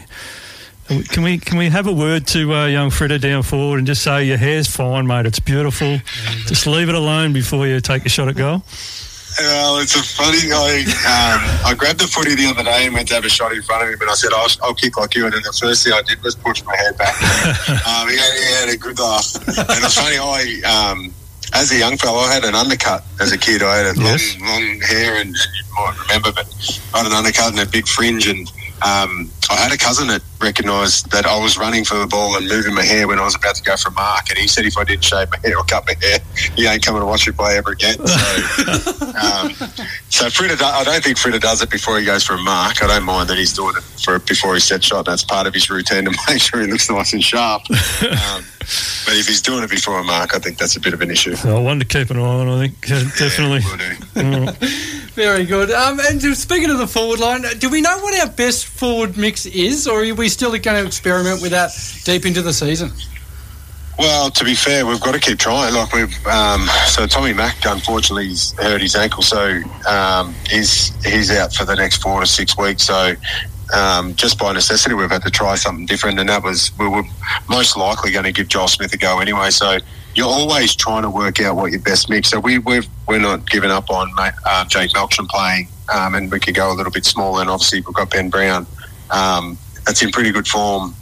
Can 0.86 1.22
we 1.22 1.38
can 1.38 1.56
we 1.56 1.70
have 1.70 1.86
a 1.86 1.92
word 1.92 2.26
to 2.28 2.52
uh, 2.52 2.66
young 2.66 2.90
Frida 2.90 3.18
down 3.18 3.42
forward 3.42 3.78
and 3.78 3.86
just 3.86 4.02
say 4.02 4.24
your 4.24 4.36
hair's 4.36 4.68
fine, 4.68 5.06
mate. 5.06 5.24
It's 5.24 5.38
beautiful. 5.38 5.98
just 6.46 6.66
leave 6.66 6.88
it 6.88 6.94
alone 6.94 7.32
before 7.32 7.66
you 7.66 7.80
take 7.80 8.04
a 8.04 8.08
shot 8.10 8.28
at 8.28 8.36
goal. 8.36 8.62
Well, 9.40 9.78
it's 9.78 9.96
a 9.96 10.02
funny. 10.02 10.52
I 10.52 10.84
um, 11.08 11.66
I 11.66 11.74
grabbed 11.74 12.00
the 12.00 12.06
footy 12.06 12.34
the 12.34 12.46
other 12.46 12.62
day 12.62 12.86
and 12.86 12.94
went 12.94 13.08
to 13.08 13.14
have 13.14 13.24
a 13.24 13.28
shot 13.28 13.52
in 13.52 13.62
front 13.62 13.82
of 13.82 13.88
him, 13.88 14.00
and 14.00 14.10
I 14.10 14.14
said, 14.14 14.30
"I'll, 14.32 14.46
I'll 14.62 14.74
kick 14.74 14.96
like 14.96 15.14
you." 15.14 15.24
And 15.24 15.34
then 15.34 15.42
the 15.42 15.52
first 15.52 15.84
thing 15.84 15.92
I 15.92 16.02
did 16.02 16.22
was 16.22 16.36
push 16.36 16.62
my 16.64 16.76
head 16.76 16.96
back. 16.96 17.14
um, 17.68 18.08
he, 18.08 18.16
had, 18.16 18.32
he, 18.34 18.54
had, 18.60 18.68
a 18.68 18.76
good 18.76 18.98
laugh, 18.98 19.34
and 19.34 19.84
it's 19.84 19.94
funny. 19.98 20.18
I 20.18 20.92
um, 20.92 21.12
as 21.52 21.72
a 21.72 21.78
young 21.78 21.96
fellow, 21.96 22.20
I 22.20 22.32
had 22.32 22.44
an 22.44 22.54
undercut 22.54 23.04
as 23.20 23.32
a 23.32 23.38
kid. 23.38 23.62
I 23.62 23.76
had 23.76 23.96
a 23.96 24.00
yes. 24.00 24.38
long, 24.40 24.50
long 24.50 24.80
hair, 24.80 25.16
and, 25.16 25.34
and 25.34 25.36
you 25.36 25.74
might 25.74 25.96
remember, 26.02 26.30
but 26.32 26.46
I 26.94 26.98
had 26.98 27.06
an 27.06 27.12
undercut 27.12 27.50
and 27.50 27.60
a 27.60 27.66
big 27.66 27.88
fringe, 27.88 28.28
and 28.28 28.50
um, 28.82 29.30
I 29.50 29.56
had 29.56 29.72
a 29.72 29.78
cousin 29.78 30.08
that 30.08 30.22
recognised 30.40 31.10
that 31.12 31.26
I 31.26 31.38
was 31.38 31.56
running 31.56 31.84
for 31.84 31.96
the 31.96 32.06
ball 32.06 32.36
and 32.36 32.46
moving 32.48 32.74
my 32.74 32.82
hair 32.82 33.06
when 33.06 33.18
I 33.18 33.24
was 33.24 33.34
about 33.34 33.54
to 33.54 33.62
go 33.62 33.76
for 33.76 33.90
a 33.90 33.92
mark, 33.92 34.28
and 34.30 34.38
he 34.38 34.48
said 34.48 34.66
if 34.66 34.76
I 34.76 34.84
didn't 34.84 35.04
shave 35.04 35.30
my 35.30 35.38
hair 35.38 35.56
or 35.56 35.64
cut 35.64 35.86
my 35.86 35.94
hair, 36.02 36.18
he 36.56 36.66
ain't 36.66 36.84
coming 36.84 37.00
to 37.00 37.06
watch 37.06 37.26
me 37.26 37.32
play 37.32 37.56
ever 37.56 37.72
again. 37.72 37.94
So, 37.94 38.14
um, 39.22 39.52
so 40.10 40.26
I 40.26 40.82
don't 40.84 41.04
think 41.04 41.18
Frida 41.18 41.38
does 41.38 41.62
it 41.62 41.70
before 41.70 41.98
he 41.98 42.04
goes 42.04 42.24
for 42.24 42.34
a 42.34 42.42
mark. 42.42 42.82
I 42.82 42.86
don't 42.88 43.04
mind 43.04 43.30
that 43.30 43.38
he's 43.38 43.52
doing 43.52 43.76
it 43.76 43.82
for 43.82 44.18
before 44.18 44.54
he 44.54 44.60
sets 44.60 44.86
shot. 44.86 45.06
That's 45.06 45.24
part 45.24 45.46
of 45.46 45.54
his 45.54 45.70
routine 45.70 46.04
to 46.04 46.10
make 46.28 46.42
sure 46.42 46.60
he 46.60 46.66
looks 46.66 46.90
nice 46.90 47.12
and 47.12 47.22
sharp. 47.22 47.62
Um, 47.70 48.44
but 49.06 49.14
if 49.16 49.28
he's 49.28 49.42
doing 49.42 49.62
it 49.62 49.70
before 49.70 49.98
a 49.98 50.04
mark, 50.04 50.34
I 50.34 50.38
think 50.38 50.58
that's 50.58 50.76
a 50.76 50.80
bit 50.80 50.94
of 50.94 51.00
an 51.00 51.10
issue. 51.10 51.36
I 51.44 51.58
one 51.58 51.78
to 51.78 51.86
keep 51.86 52.10
an 52.10 52.18
eye 52.18 52.22
on. 52.22 52.48
I 52.48 52.68
think 52.68 52.80
definitely. 53.16 53.60
Yeah, 54.16 54.52
Very 55.14 55.44
good. 55.44 55.70
Um, 55.70 56.00
and 56.00 56.20
speaking 56.36 56.70
of 56.70 56.78
the 56.78 56.88
forward 56.88 57.20
line, 57.20 57.44
do 57.58 57.70
we 57.70 57.80
know 57.80 57.98
what 57.98 58.18
our 58.20 58.32
best 58.32 58.66
forward 58.66 59.16
mix 59.16 59.46
is, 59.46 59.86
or 59.86 60.04
are 60.04 60.14
we 60.14 60.28
still 60.28 60.50
going 60.50 60.82
to 60.82 60.86
experiment 60.86 61.40
with 61.40 61.52
that 61.52 61.70
deep 62.04 62.26
into 62.26 62.42
the 62.42 62.52
season? 62.52 62.90
Well, 63.96 64.28
to 64.30 64.44
be 64.44 64.56
fair, 64.56 64.84
we've 64.84 65.00
got 65.00 65.12
to 65.12 65.20
keep 65.20 65.38
trying. 65.38 65.72
Like 65.72 65.92
we've, 65.92 66.26
um, 66.26 66.66
so 66.86 67.06
Tommy 67.06 67.32
Mack 67.32 67.64
unfortunately 67.64 68.26
he's 68.26 68.50
hurt 68.54 68.80
his 68.80 68.96
ankle, 68.96 69.22
so 69.22 69.60
um, 69.88 70.34
he's 70.50 70.92
he's 71.04 71.30
out 71.30 71.54
for 71.54 71.64
the 71.64 71.76
next 71.76 72.02
four 72.02 72.20
to 72.20 72.26
six 72.26 72.58
weeks. 72.58 72.82
So 72.82 73.14
um, 73.72 74.16
just 74.16 74.36
by 74.36 74.52
necessity, 74.52 74.96
we've 74.96 75.10
had 75.10 75.22
to 75.22 75.30
try 75.30 75.54
something 75.54 75.86
different, 75.86 76.18
and 76.18 76.28
that 76.28 76.42
was 76.42 76.76
we 76.76 76.88
were 76.88 77.04
most 77.48 77.76
likely 77.76 78.10
going 78.10 78.24
to 78.24 78.32
give 78.32 78.48
Joel 78.48 78.66
Smith 78.66 78.92
a 78.92 78.96
go 78.96 79.20
anyway. 79.20 79.50
So 79.50 79.78
you're 80.14 80.28
always 80.28 80.74
trying 80.74 81.02
to 81.02 81.10
work 81.10 81.40
out 81.40 81.56
what 81.56 81.72
your 81.72 81.80
best 81.80 82.08
mix. 82.08 82.30
So 82.30 82.40
we 82.40 82.58
we've, 82.58 82.86
we're 83.08 83.18
not 83.18 83.48
giving 83.48 83.70
up 83.70 83.90
on 83.90 84.12
uh, 84.18 84.64
Jake 84.66 84.92
Melksham 84.92 85.28
playing, 85.28 85.68
um, 85.92 86.14
and 86.14 86.30
we 86.30 86.40
could 86.40 86.54
go 86.54 86.72
a 86.72 86.74
little 86.74 86.92
bit 86.92 87.04
smaller. 87.04 87.40
And 87.40 87.50
obviously 87.50 87.80
we've 87.80 87.94
got 87.94 88.10
Ben 88.10 88.30
Brown. 88.30 88.66
Um, 89.10 89.58
that's 89.84 90.02
in 90.02 90.10
pretty 90.10 90.32
good 90.32 90.46
form 90.46 90.94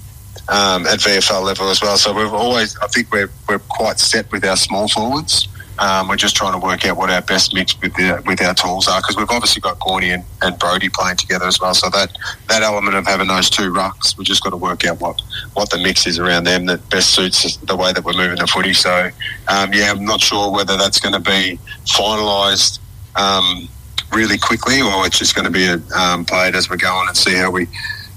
um, 0.48 0.86
at 0.86 0.98
VFL 0.98 1.44
level 1.44 1.68
as 1.68 1.80
well. 1.82 1.96
So 1.96 2.12
we've 2.12 2.32
always, 2.32 2.76
I 2.78 2.86
think 2.88 3.12
we're 3.12 3.30
we're 3.48 3.58
quite 3.58 3.98
set 3.98 4.30
with 4.32 4.44
our 4.44 4.56
small 4.56 4.88
forwards. 4.88 5.48
Um, 5.78 6.08
we're 6.08 6.16
just 6.16 6.36
trying 6.36 6.52
to 6.52 6.58
work 6.58 6.84
out 6.84 6.96
what 6.96 7.10
our 7.10 7.22
best 7.22 7.54
mix 7.54 7.80
with 7.80 7.94
the, 7.94 8.22
with 8.26 8.42
our 8.42 8.54
tools 8.54 8.88
are 8.88 9.00
because 9.00 9.16
we've 9.16 9.30
obviously 9.30 9.60
got 9.60 9.80
Gordy 9.80 10.10
and, 10.10 10.24
and 10.42 10.58
Brodie 10.58 10.90
playing 10.90 11.16
together 11.16 11.46
as 11.46 11.60
well. 11.60 11.74
So 11.74 11.88
that 11.90 12.16
that 12.48 12.62
element 12.62 12.94
of 12.94 13.06
having 13.06 13.28
those 13.28 13.48
two 13.48 13.72
rucks, 13.72 14.16
we 14.16 14.24
just 14.24 14.42
got 14.42 14.50
to 14.50 14.56
work 14.56 14.84
out 14.84 15.00
what, 15.00 15.20
what 15.54 15.70
the 15.70 15.78
mix 15.78 16.06
is 16.06 16.18
around 16.18 16.44
them 16.44 16.66
that 16.66 16.88
best 16.90 17.10
suits 17.14 17.56
the 17.56 17.76
way 17.76 17.92
that 17.92 18.04
we're 18.04 18.12
moving 18.12 18.38
the 18.38 18.46
footy. 18.46 18.74
So 18.74 19.10
um, 19.48 19.72
yeah, 19.72 19.90
I'm 19.90 20.04
not 20.04 20.20
sure 20.20 20.52
whether 20.52 20.76
that's 20.76 21.00
going 21.00 21.14
to 21.14 21.20
be 21.20 21.58
finalised 21.86 22.78
um, 23.16 23.68
really 24.12 24.38
quickly 24.38 24.82
or 24.82 25.06
it's 25.06 25.18
just 25.18 25.34
going 25.34 25.46
to 25.46 25.50
be 25.50 25.68
um, 25.94 26.24
played 26.24 26.54
as 26.54 26.68
we 26.68 26.76
go 26.76 26.92
on 26.92 27.08
and 27.08 27.16
see 27.16 27.34
how 27.34 27.50
we 27.50 27.66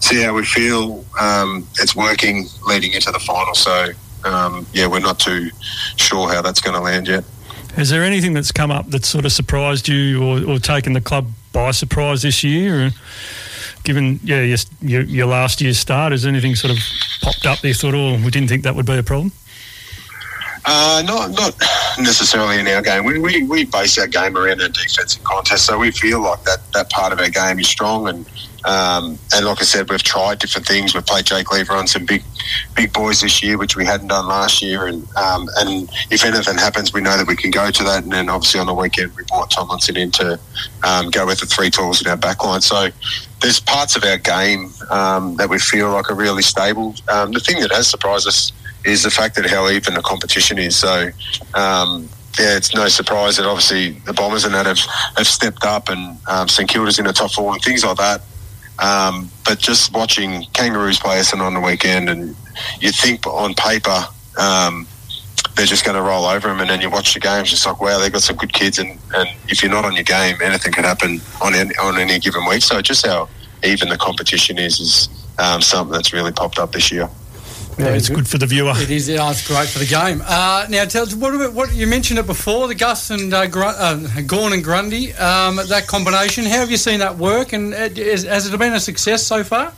see 0.02 0.22
how 0.22 0.34
we 0.34 0.46
feel. 0.46 1.06
Um, 1.20 1.68
it's 1.80 1.96
working 1.96 2.48
leading 2.68 2.94
into 2.94 3.12
the 3.12 3.20
final. 3.20 3.56
So 3.56 3.88
um, 4.26 4.66
yeah, 4.74 4.88
we're 4.88 5.00
not 5.00 5.20
too 5.20 5.50
sure 5.96 6.30
how 6.30 6.42
that's 6.42 6.60
going 6.60 6.76
to 6.76 6.82
land 6.82 7.08
yet. 7.08 7.24
Is 7.78 7.90
there 7.90 8.04
anything 8.04 8.34
that's 8.34 8.52
come 8.52 8.72
up 8.72 8.90
that 8.92 9.04
sort 9.04 9.26
of 9.26 9.32
surprised 9.32 9.88
you 9.88 10.24
or, 10.24 10.56
or 10.56 10.60
taken 10.60 10.94
the 10.94 11.02
club 11.02 11.30
by 11.52 11.72
surprise 11.72 12.22
this 12.22 12.44
year? 12.44 12.88
Or 12.88 12.90
given 13.84 14.20
yeah 14.24 14.42
your, 14.42 14.58
your, 14.82 15.02
your, 15.02 15.28
last 15.28 15.62
year's 15.62 15.78
start, 15.78 16.12
has 16.12 16.26
anything 16.26 16.56
sort 16.56 16.72
of 16.72 16.80
popped 17.22 17.46
up 17.46 17.60
that 17.60 17.68
you 17.68 17.74
thought, 17.74 17.94
oh, 17.94 18.16
we 18.24 18.32
didn't 18.32 18.48
think 18.48 18.64
that 18.64 18.76
would 18.76 18.86
be 18.86 18.98
a 18.98 19.04
problem? 19.04 19.32
Uh, 20.66 21.04
not 21.06 21.32
not 21.32 21.54
necessarily 22.00 22.60
in 22.60 22.68
our 22.68 22.82
game. 22.82 23.06
We, 23.06 23.20
we, 23.20 23.44
we 23.44 23.66
base 23.66 23.98
our 23.98 24.08
game 24.08 24.38
around 24.38 24.62
our 24.62 24.70
defensive 24.70 25.24
contest, 25.24 25.66
so 25.66 25.78
we 25.80 25.92
feel 25.92 26.22
like 26.22 26.44
that, 26.44 26.60
that 26.74 26.90
part 26.90 27.14
of 27.14 27.20
our 27.20 27.30
game 27.30 27.60
is 27.60 27.68
strong 27.68 28.08
and 28.08 28.26
um, 28.66 29.20
and 29.34 29.46
like 29.46 29.62
I 29.62 29.64
said, 29.64 29.90
we've 29.90 30.02
tried 30.02 30.40
different 30.40 30.68
things. 30.68 30.96
We've 30.96 31.06
played 31.06 31.26
Jake 31.26 31.52
Lever 31.52 31.74
on 31.74 31.86
some 31.88 32.04
big, 32.06 32.24
big 32.76 32.92
boys 32.92 33.22
this 33.22 33.44
year, 33.44 33.60
which 33.60 33.76
we 33.76 33.86
hadn't 33.86 34.08
done 34.08 34.28
last 34.28 34.62
year. 34.62 34.88
And 34.88 35.08
um, 35.16 35.48
and 35.58 35.88
if 36.10 36.26
anything 36.26 36.58
happens, 36.58 36.92
we 36.92 37.02
know 37.02 37.16
that 37.16 37.28
we 37.28 37.36
can 37.36 37.52
go 37.52 37.70
to 37.70 37.84
that. 37.84 38.04
And 38.04 38.12
then 38.12 38.28
obviously 38.28 38.60
on 38.60 38.66
the 38.66 38.74
weekend, 38.74 39.16
we 39.16 39.24
brought 39.26 39.52
Tomlinson 39.52 39.98
in 39.98 40.12
to 40.12 40.40
um, 40.84 41.12
go 41.12 41.28
with 41.28 41.42
the 41.42 41.46
three 41.46 41.70
tools 41.70 42.02
in 42.02 42.08
our 42.08 42.18
backline. 42.18 42.64
So 42.64 42.90
there's 43.42 43.60
parts 43.60 43.96
of 43.96 44.04
our 44.04 44.18
game 44.18 44.72
um, 44.90 45.36
that 45.36 45.48
we 45.48 45.60
feel 45.60 45.92
like 45.92 46.10
are 46.10 46.16
really 46.16 46.42
stable. 46.42 46.96
Um, 47.08 47.34
the 47.34 47.40
thing 47.40 47.60
that 47.62 47.72
has 47.72 47.88
surprised 47.88 48.28
us 48.28 48.52
is 48.86 49.04
the 49.04 49.10
fact 49.10 49.36
that 49.36 49.46
how 49.46 49.70
even 49.70 49.94
the 49.94 50.02
competition 50.02 50.58
is. 50.58 50.76
So 50.76 51.10
um, 51.54 52.08
yeah, 52.40 52.58
it's 52.58 52.74
no 52.76 52.88
surprise 52.88 53.38
that 53.38 53.46
obviously 53.46 53.92
the 54.06 54.14
Bombers 54.14 54.46
and 54.46 54.54
that 54.54 54.66
have, 54.66 54.80
have 55.18 55.28
stepped 55.28 55.64
up 55.64 55.90
and 55.90 56.18
um, 56.28 56.48
St 56.48 56.70
Kilda's 56.70 57.00
in 57.00 57.06
the 57.06 57.14
top 57.14 57.32
four 57.32 57.54
and 57.54 57.62
things 57.62 57.84
like 57.84 57.98
that. 57.98 58.22
Um, 58.80 59.30
but 59.46 59.60
just 59.60 59.94
watching 59.94 60.44
Kangaroos 60.54 61.00
play 61.00 61.18
Essendon 61.18 61.42
on 61.42 61.54
the 61.54 61.62
weekend, 61.62 62.10
and 62.10 62.36
you 62.82 62.92
think 62.92 63.26
on 63.26 63.54
paper 63.54 64.04
um, 64.38 64.86
they're 65.56 65.66
just 65.66 65.86
going 65.86 65.96
to 65.96 66.02
roll 66.02 66.26
over 66.26 66.50
them, 66.50 66.60
and 66.60 66.70
then 66.70 66.82
you 66.82 66.90
watch 66.90 67.14
the 67.14 67.22
games, 67.22 67.54
it's 67.54 67.66
like 67.66 67.80
wow, 67.80 68.00
they've 68.00 68.12
got 68.12 68.22
some 68.22 68.36
good 68.36 68.52
kids, 68.52 68.78
and, 68.78 69.00
and 69.16 69.30
if 69.48 69.64
you're 69.64 69.72
not 69.72 69.86
on 69.86 69.94
your 69.94 70.04
game, 70.04 70.36
anything 70.44 70.74
can 70.74 70.84
happen 70.84 71.22
on 71.42 71.56
any, 71.56 71.74
on 71.78 71.98
any 71.98 72.20
given 72.20 72.46
week. 72.46 72.64
So 72.64 72.82
just 72.82 73.06
how 73.06 73.30
even 73.64 73.88
the 73.88 73.98
competition 73.98 74.58
is 74.58 74.80
is 74.82 75.10
um, 75.40 75.62
something 75.62 75.94
that's 75.94 76.12
really 76.12 76.34
popped 76.34 76.60
up 76.60 76.74
this 76.74 76.92
year. 76.92 77.10
Yeah, 77.78 77.88
it's 77.88 78.08
good. 78.08 78.16
good. 78.16 78.28
for 78.28 78.38
the 78.38 78.46
viewer. 78.46 78.74
It 78.76 78.90
is. 78.90 79.10
Yeah, 79.10 79.30
it's 79.30 79.46
great 79.46 79.68
for 79.68 79.80
the 79.80 79.86
game. 79.86 80.22
Uh, 80.26 80.66
now, 80.70 80.86
tell 80.86 81.04
us 81.04 81.14
what 81.14 81.36
about 81.36 81.54
what 81.54 81.74
you 81.74 81.88
mentioned 81.88 82.20
it 82.20 82.26
before 82.26 82.68
the 82.68 82.76
Gus 82.76 83.10
and 83.10 83.34
uh, 83.34 83.48
Gr- 83.48 83.64
uh, 83.64 84.22
Gawn 84.26 84.54
and 84.54 84.64
Grundy 84.64 85.14
um, 85.14 85.58
that 85.58 85.86
combination. 85.88 86.46
How 86.46 86.60
have 86.60 86.72
you 86.72 86.78
seen 86.78 87.00
that 87.00 87.18
work, 87.18 87.54
and 87.54 87.74
uh, 87.74 87.90
has 87.90 88.54
it 88.54 88.58
been 88.58 88.74
a 88.74 88.80
success 88.80 89.24
so 89.24 89.44
far? 89.44 89.74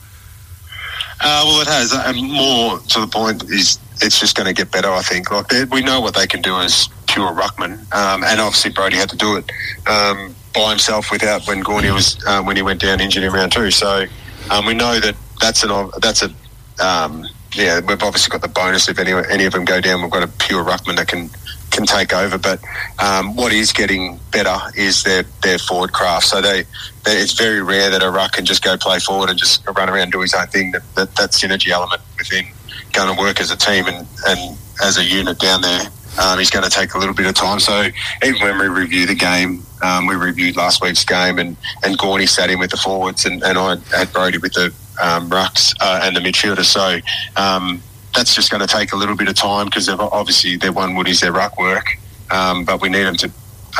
Uh, 1.20 1.42
well, 1.46 1.60
it 1.60 1.66
has. 1.66 1.92
And 1.92 2.30
more 2.30 2.78
to 2.78 3.00
the 3.00 3.08
point 3.08 3.42
is 3.50 3.78
it's 4.00 4.20
just 4.20 4.36
going 4.36 4.46
to 4.46 4.54
get 4.54 4.70
better. 4.70 4.90
I 4.90 5.02
think. 5.02 5.30
Like 5.30 5.50
we 5.70 5.82
know 5.82 6.00
what 6.00 6.14
they 6.14 6.26
can 6.26 6.40
do 6.42 6.56
as 6.56 6.88
pure 7.06 7.32
ruckman, 7.32 7.72
um, 7.92 8.22
and 8.22 8.40
obviously 8.40 8.70
Brodie 8.70 8.96
had 8.96 9.08
to 9.10 9.16
do 9.16 9.36
it 9.36 9.50
um, 9.88 10.36
by 10.54 10.70
himself 10.70 11.10
without 11.10 11.46
when 11.48 11.60
Gordy 11.60 11.90
was 11.90 12.16
uh, 12.26 12.42
when 12.42 12.54
he 12.54 12.62
went 12.62 12.80
down 12.80 13.00
injured 13.00 13.24
in 13.24 13.32
round 13.32 13.50
two. 13.50 13.72
So 13.72 14.04
um, 14.50 14.66
we 14.66 14.74
know 14.74 15.00
that 15.00 15.16
that's 15.40 15.64
an 15.64 15.90
that's 16.00 16.22
a 16.22 16.32
um, 16.80 17.26
yeah, 17.54 17.80
we've 17.80 18.02
obviously 18.02 18.30
got 18.30 18.42
the 18.42 18.48
bonus 18.48 18.88
if 18.88 18.98
any 18.98 19.12
any 19.12 19.44
of 19.44 19.52
them 19.52 19.64
go 19.64 19.80
down. 19.80 20.02
We've 20.02 20.10
got 20.10 20.22
a 20.22 20.28
pure 20.28 20.64
ruckman 20.64 20.96
that 20.96 21.08
can 21.08 21.30
can 21.70 21.86
take 21.86 22.12
over. 22.12 22.38
But 22.38 22.60
um, 22.98 23.36
what 23.36 23.52
is 23.52 23.72
getting 23.72 24.18
better 24.32 24.56
is 24.76 25.02
their 25.02 25.24
their 25.42 25.58
forward 25.58 25.92
craft. 25.92 26.26
So 26.26 26.40
they, 26.40 26.64
they, 27.04 27.12
it's 27.12 27.32
very 27.32 27.62
rare 27.62 27.90
that 27.90 28.02
a 28.02 28.10
ruck 28.10 28.32
can 28.32 28.44
just 28.44 28.62
go 28.62 28.76
play 28.76 28.98
forward 28.98 29.30
and 29.30 29.38
just 29.38 29.66
run 29.66 29.88
around 29.88 30.02
and 30.02 30.12
do 30.12 30.20
his 30.20 30.34
own 30.34 30.46
thing. 30.48 30.72
That 30.72 30.82
that, 30.94 31.16
that 31.16 31.30
synergy 31.30 31.68
element 31.68 32.02
within 32.18 32.46
going 32.92 33.14
to 33.14 33.20
work 33.20 33.40
as 33.40 33.50
a 33.50 33.56
team 33.56 33.86
and, 33.86 34.06
and 34.26 34.58
as 34.82 34.98
a 34.98 35.04
unit 35.04 35.38
down 35.38 35.60
there. 35.60 35.82
Um, 36.20 36.38
he's 36.38 36.50
going 36.50 36.64
to 36.64 36.70
take 36.70 36.94
a 36.94 36.98
little 36.98 37.14
bit 37.14 37.26
of 37.26 37.34
time. 37.34 37.60
So 37.60 37.88
even 38.24 38.42
when 38.42 38.58
we 38.58 38.66
review 38.66 39.06
the 39.06 39.14
game, 39.14 39.62
um, 39.82 40.06
we 40.06 40.16
reviewed 40.16 40.56
last 40.56 40.82
week's 40.82 41.04
game, 41.04 41.38
and 41.38 41.56
and 41.84 41.96
Gawny 41.96 42.26
sat 42.26 42.50
in 42.50 42.58
with 42.58 42.70
the 42.70 42.76
forwards, 42.76 43.24
and, 43.24 43.42
and 43.44 43.56
I 43.56 43.76
had 43.96 44.12
Brodie 44.12 44.38
with 44.38 44.54
the 44.54 44.74
um, 45.00 45.30
rucks 45.30 45.74
uh, 45.80 46.00
and 46.02 46.16
the 46.16 46.20
midfielder. 46.20 46.64
So 46.64 46.98
um, 47.40 47.82
that's 48.14 48.34
just 48.34 48.50
going 48.50 48.60
to 48.60 48.66
take 48.66 48.92
a 48.92 48.96
little 48.96 49.16
bit 49.16 49.28
of 49.28 49.34
time 49.34 49.66
because 49.66 49.88
obviously 49.88 50.56
their 50.56 50.72
one 50.72 50.96
wood 50.96 51.08
is 51.08 51.20
their 51.20 51.32
ruck 51.32 51.58
work, 51.58 51.96
um, 52.30 52.64
but 52.64 52.80
we 52.80 52.88
need 52.88 53.04
them 53.04 53.16
to 53.16 53.30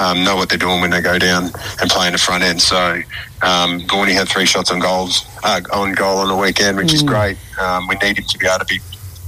um, 0.01 0.23
know 0.25 0.37
what 0.37 0.49
they're 0.49 0.59
doing 0.59 0.81
when 0.81 0.91
they 0.91 1.01
go 1.01 1.19
down 1.19 1.45
and 1.81 1.91
play 1.91 2.07
in 2.07 2.13
the 2.13 2.19
front 2.19 2.45
end. 2.45 2.61
So 2.63 3.01
um, 3.43 3.85
Gawny 3.87 4.13
had 4.13 4.29
three 4.29 4.47
shots 4.47 4.71
on 4.71 4.79
goals 4.79 5.27
uh, 5.43 5.61
on 5.73 5.93
goal 5.95 6.19
on 6.19 6.29
the 6.29 6.37
weekend, 6.37 6.77
which 6.77 6.89
mm. 6.89 6.95
is 6.95 7.03
great. 7.03 7.37
Um, 7.61 7.89
we 7.89 7.97
need 7.97 8.19
him 8.19 8.25
to 8.25 8.39
be 8.39 8.47
able 8.47 8.61
to 8.61 8.65
be 8.67 8.81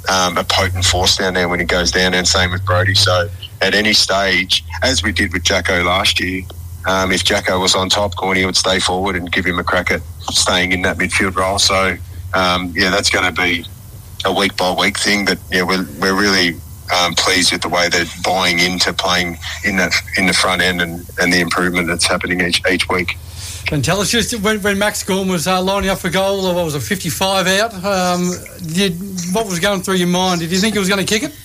um, 0.08 0.36
a 0.38 0.44
potent 0.44 0.84
force 0.84 1.16
down 1.16 1.34
there 1.34 1.48
when 1.48 1.60
he 1.60 1.66
goes 1.66 1.90
down, 1.90 2.14
and 2.14 2.26
same 2.26 2.52
with 2.52 2.64
Brodie. 2.64 2.94
So 2.94 3.28
at 3.60 3.74
any 3.74 3.92
stage, 3.92 4.64
as 4.82 5.02
we 5.02 5.12
did 5.12 5.32
with 5.32 5.42
Jacko 5.42 5.82
last 5.84 6.20
year, 6.20 6.42
um, 6.86 7.12
if 7.12 7.24
Jacko 7.24 7.60
was 7.60 7.74
on 7.74 7.88
top, 7.88 8.16
Gawny 8.16 8.44
would 8.44 8.56
stay 8.56 8.78
forward 8.78 9.16
and 9.16 9.30
give 9.30 9.44
him 9.44 9.58
a 9.58 9.64
crack 9.64 9.90
at 9.90 10.00
staying 10.30 10.72
in 10.72 10.82
that 10.82 10.96
midfield 10.96 11.36
role. 11.36 11.58
So 11.58 11.96
um, 12.34 12.72
yeah, 12.76 12.90
that's 12.90 13.10
going 13.10 13.32
to 13.32 13.40
be 13.40 13.66
a 14.24 14.32
week 14.32 14.56
by 14.56 14.72
week 14.72 14.98
thing. 14.98 15.24
But 15.24 15.38
yeah, 15.50 15.62
we're 15.62 15.86
we're 16.00 16.18
really 16.18 16.58
um, 16.98 17.14
pleased 17.14 17.52
with 17.52 17.62
the 17.62 17.68
way 17.68 17.88
they're 17.88 18.04
buying 18.24 18.58
into 18.58 18.92
playing 18.92 19.38
in 19.64 19.76
that 19.76 19.94
in 20.16 20.26
the 20.26 20.32
front 20.32 20.62
end 20.62 20.80
and, 20.80 21.08
and 21.20 21.32
the 21.32 21.40
improvement 21.40 21.88
that's 21.88 22.06
happening 22.06 22.40
each 22.40 22.62
each 22.70 22.88
week. 22.88 23.16
And 23.72 23.84
tell 23.84 24.00
us 24.00 24.10
just 24.10 24.34
when, 24.40 24.60
when 24.62 24.78
Max 24.78 25.02
Gawn 25.04 25.28
was 25.28 25.46
uh, 25.46 25.62
lining 25.62 25.90
up 25.90 25.98
for 25.98 26.10
goal, 26.10 26.42
what 26.54 26.64
was 26.64 26.74
it, 26.74 26.80
55 26.80 27.46
out? 27.46 27.84
Um, 27.84 28.32
did, 28.66 28.98
what 29.32 29.46
was 29.46 29.60
going 29.60 29.82
through 29.82 29.94
your 29.94 30.08
mind? 30.08 30.40
Did 30.40 30.50
you 30.50 30.58
think 30.58 30.72
he 30.72 30.80
was 30.80 30.88
going 30.88 31.04
to 31.04 31.06
kick 31.06 31.22
it? 31.22 31.36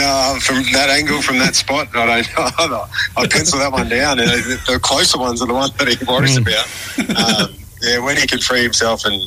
Uh, 0.00 0.38
from 0.38 0.62
that 0.72 0.88
angle, 0.90 1.20
from 1.20 1.38
that 1.38 1.56
spot, 1.56 1.88
I 1.94 2.22
don't 2.22 2.70
know. 2.70 2.84
I 3.16 3.26
pencil 3.26 3.58
that 3.58 3.72
one 3.72 3.88
down. 3.88 4.18
The, 4.18 4.60
the 4.66 4.78
closer 4.78 5.18
ones 5.18 5.42
are 5.42 5.46
the 5.46 5.54
ones 5.54 5.72
that 5.74 5.88
he 5.88 6.04
worries 6.04 6.38
mm. 6.38 6.42
about. 6.42 7.48
Um, 7.48 7.54
yeah, 7.82 7.98
when 7.98 8.16
he 8.16 8.26
can 8.26 8.38
free 8.38 8.62
himself 8.62 9.04
and 9.04 9.20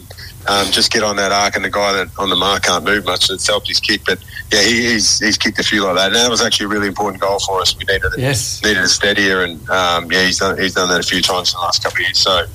um, 0.48 0.72
just 0.72 0.92
get 0.92 1.04
on 1.04 1.16
that 1.18 1.32
arc, 1.32 1.56
and 1.56 1.64
the 1.64 1.70
guy 1.70 1.94
that 1.94 2.10
on 2.18 2.30
the 2.30 2.36
mark 2.36 2.64
can't 2.64 2.84
move 2.84 3.06
much. 3.06 3.30
It's 3.30 3.48
helped 3.48 3.68
his 3.68 3.80
kick, 3.80 4.02
but 4.06 4.24
yeah, 4.52 4.62
he, 4.62 4.92
he's 4.92 5.20
he's 5.20 5.38
kicked 5.38 5.60
a 5.60 5.64
few 5.64 5.84
like 5.84 5.96
that, 5.96 6.08
and 6.08 6.16
that 6.16 6.30
was 6.30 6.42
actually 6.42 6.66
a 6.66 6.70
really 6.70 6.88
important 6.88 7.22
goal 7.22 7.40
for 7.40 7.62
us. 7.62 7.78
We 7.78 7.86
needed 7.86 8.12
yes. 8.18 8.62
needed 8.64 8.84
a 8.84 8.88
steadier, 8.88 9.44
and 9.44 9.70
um, 9.70 10.12
yeah, 10.12 10.26
he's 10.26 10.40
done 10.40 10.58
he's 10.58 10.74
done 10.74 10.90
that 10.90 11.00
a 11.00 11.04
few 11.04 11.22
times 11.22 11.54
in 11.54 11.58
the 11.58 11.62
last 11.62 11.84
couple 11.84 11.98
of 11.98 12.02
years. 12.02 12.18
So 12.18 12.46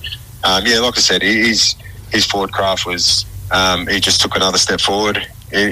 um, 0.44 0.66
yeah, 0.66 0.80
like 0.80 0.96
I 0.96 1.00
said, 1.00 1.22
he's 1.22 1.76
his 2.10 2.26
forward 2.26 2.52
craft 2.52 2.86
was 2.86 3.24
um, 3.50 3.86
he 3.86 4.00
just 4.00 4.20
took 4.20 4.34
another 4.36 4.58
step 4.58 4.80
forward 4.80 5.26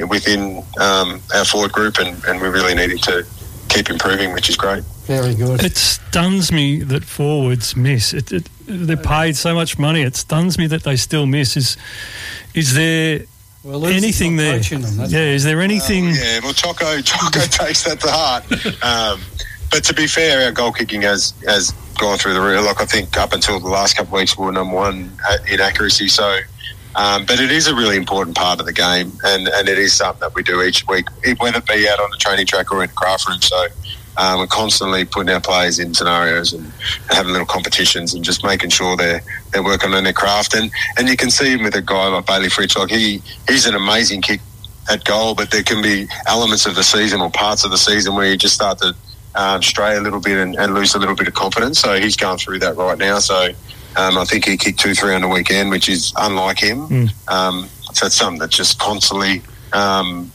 within 0.08 0.64
um, 0.80 1.20
our 1.34 1.44
forward 1.44 1.72
group, 1.72 1.98
and, 1.98 2.22
and 2.24 2.40
we 2.40 2.48
really 2.48 2.74
needed 2.74 3.02
to 3.02 3.26
keep 3.68 3.90
improving, 3.90 4.32
which 4.32 4.48
is 4.48 4.56
great. 4.56 4.84
Very 5.06 5.34
good. 5.34 5.62
It 5.62 5.76
stuns 5.76 6.50
me 6.50 6.82
that 6.82 7.04
forwards 7.04 7.76
miss. 7.76 8.14
It, 8.14 8.32
it, 8.32 8.48
they're 8.66 8.96
paid 8.96 9.36
so 9.36 9.54
much 9.54 9.78
money. 9.78 10.02
It 10.02 10.16
stuns 10.16 10.56
me 10.56 10.66
that 10.68 10.84
they 10.84 10.96
still 10.96 11.26
miss. 11.26 11.56
Is 11.56 11.76
is 12.54 12.74
there 12.74 13.24
well, 13.62 13.84
anything 13.84 14.36
there? 14.36 14.58
Them, 14.58 14.82
yeah, 15.08 15.18
is 15.20 15.44
there 15.44 15.60
anything? 15.60 16.08
Uh, 16.08 16.14
yeah, 16.16 16.40
well, 16.42 16.52
Choco 16.54 17.00
Choco 17.02 17.40
takes 17.40 17.84
that 17.84 18.00
to 18.00 18.10
heart. 18.10 18.44
Um, 18.82 19.20
but 19.70 19.82
to 19.84 19.94
be 19.94 20.06
fair, 20.06 20.46
our 20.46 20.52
goal 20.52 20.72
kicking 20.72 21.02
has 21.02 21.34
has 21.46 21.72
gone 21.98 22.16
through 22.16 22.34
the 22.34 22.40
roof. 22.40 22.64
Like 22.64 22.80
I 22.80 22.86
think 22.86 23.18
up 23.18 23.32
until 23.32 23.58
the 23.60 23.68
last 23.68 23.96
couple 23.96 24.14
of 24.14 24.20
weeks, 24.20 24.38
we 24.38 24.46
were 24.46 24.52
number 24.52 24.74
one 24.74 25.10
in 25.50 25.60
accuracy. 25.60 26.08
So. 26.08 26.38
Um, 26.96 27.26
but 27.26 27.40
it 27.40 27.50
is 27.50 27.66
a 27.66 27.74
really 27.74 27.96
important 27.96 28.36
part 28.36 28.60
of 28.60 28.66
the 28.66 28.72
game, 28.72 29.12
and, 29.24 29.48
and 29.48 29.68
it 29.68 29.78
is 29.78 29.92
something 29.92 30.20
that 30.20 30.34
we 30.34 30.42
do 30.42 30.62
each 30.62 30.86
week, 30.86 31.06
whether 31.38 31.58
it 31.58 31.66
be 31.66 31.88
out 31.88 32.00
on 32.00 32.10
the 32.10 32.16
training 32.18 32.46
track 32.46 32.70
or 32.70 32.82
in 32.82 32.88
the 32.88 32.94
craft 32.94 33.28
room. 33.28 33.40
So 33.40 33.66
um, 34.16 34.38
we're 34.38 34.46
constantly 34.46 35.04
putting 35.04 35.34
our 35.34 35.40
players 35.40 35.78
in 35.78 35.92
scenarios 35.92 36.52
and 36.52 36.72
having 37.10 37.32
little 37.32 37.46
competitions 37.46 38.14
and 38.14 38.24
just 38.24 38.44
making 38.44 38.70
sure 38.70 38.96
they're 38.96 39.20
they're 39.52 39.64
working 39.64 39.92
on 39.92 40.04
their 40.04 40.12
craft. 40.12 40.54
And 40.54 40.70
and 40.96 41.08
you 41.08 41.16
can 41.16 41.30
see 41.30 41.56
with 41.56 41.74
a 41.74 41.82
guy 41.82 42.08
like 42.08 42.26
Bailey 42.26 42.48
Fritsch, 42.48 42.76
like 42.78 42.90
he 42.90 43.22
he's 43.48 43.66
an 43.66 43.74
amazing 43.74 44.22
kick 44.22 44.40
at 44.90 45.04
goal, 45.04 45.34
but 45.34 45.50
there 45.50 45.62
can 45.62 45.82
be 45.82 46.06
elements 46.26 46.66
of 46.66 46.74
the 46.74 46.84
season 46.84 47.20
or 47.20 47.30
parts 47.30 47.64
of 47.64 47.70
the 47.70 47.78
season 47.78 48.14
where 48.14 48.30
you 48.30 48.36
just 48.36 48.54
start 48.54 48.78
to 48.78 48.94
um, 49.34 49.62
stray 49.62 49.96
a 49.96 50.00
little 50.00 50.20
bit 50.20 50.36
and, 50.36 50.54
and, 50.56 50.74
lose 50.74 50.94
a 50.94 50.98
little 50.98 51.16
bit 51.16 51.26
of 51.26 51.34
confidence. 51.34 51.80
So 51.80 51.98
he's 51.98 52.16
going 52.16 52.38
through 52.38 52.60
that 52.60 52.76
right 52.76 52.96
now. 52.96 53.18
So 53.18 53.48
um, 53.96 54.18
I 54.18 54.24
think 54.24 54.44
he 54.46 54.56
kicked 54.56 54.80
two, 54.80 54.94
three 54.94 55.14
on 55.14 55.22
the 55.22 55.28
weekend, 55.28 55.70
which 55.70 55.88
is 55.88 56.12
unlike 56.16 56.58
him. 56.58 56.88
Mm. 56.88 57.28
Um, 57.28 57.68
so 57.92 58.06
it's 58.06 58.16
something 58.16 58.40
that 58.40 58.50
just 58.50 58.78
constantly 58.78 59.42
um, 59.72 60.30